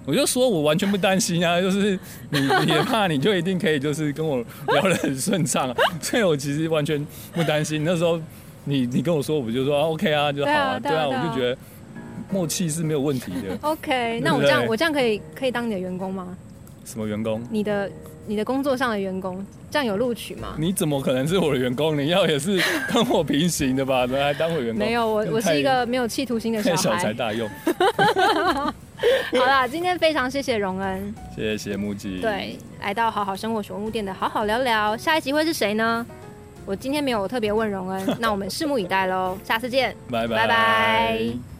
[0.07, 1.97] 我就说，我完全不担心啊， 就是
[2.29, 4.37] 你也怕，你就一定可以，就是跟我
[4.67, 7.03] 聊得很顺畅，啊 所以我其实完全
[7.33, 7.83] 不担心。
[7.83, 8.21] 那时候
[8.65, 11.57] 你你跟我说，我就说 OK 啊，就好啊，对啊，我就觉得
[12.35, 13.57] 默契是没有问题的。
[13.69, 16.35] OK，那我这样我这样可以可以当你的员工吗？
[16.83, 17.41] 什么员工？
[17.49, 17.89] 你的
[18.27, 20.55] 你的工作上的员工，这样有录取吗？
[20.59, 21.97] 你怎么可能是我的员工？
[21.97, 22.61] 你要也是
[22.91, 24.05] 跟我平行的吧？
[24.11, 24.77] 来当我员工？
[24.77, 27.49] 没有，我我是一个没有企图心的小孩，小才大用。
[29.31, 36.05] 好啦，今天非常谢谢荣恩，谢谢木吉，对，来到好好生活宠物店的好好聊聊，下一集会是谁呢？
[36.65, 41.54] 我今天没有特别问荣恩，那我们拭目以待喽，下次见，拜拜拜拜。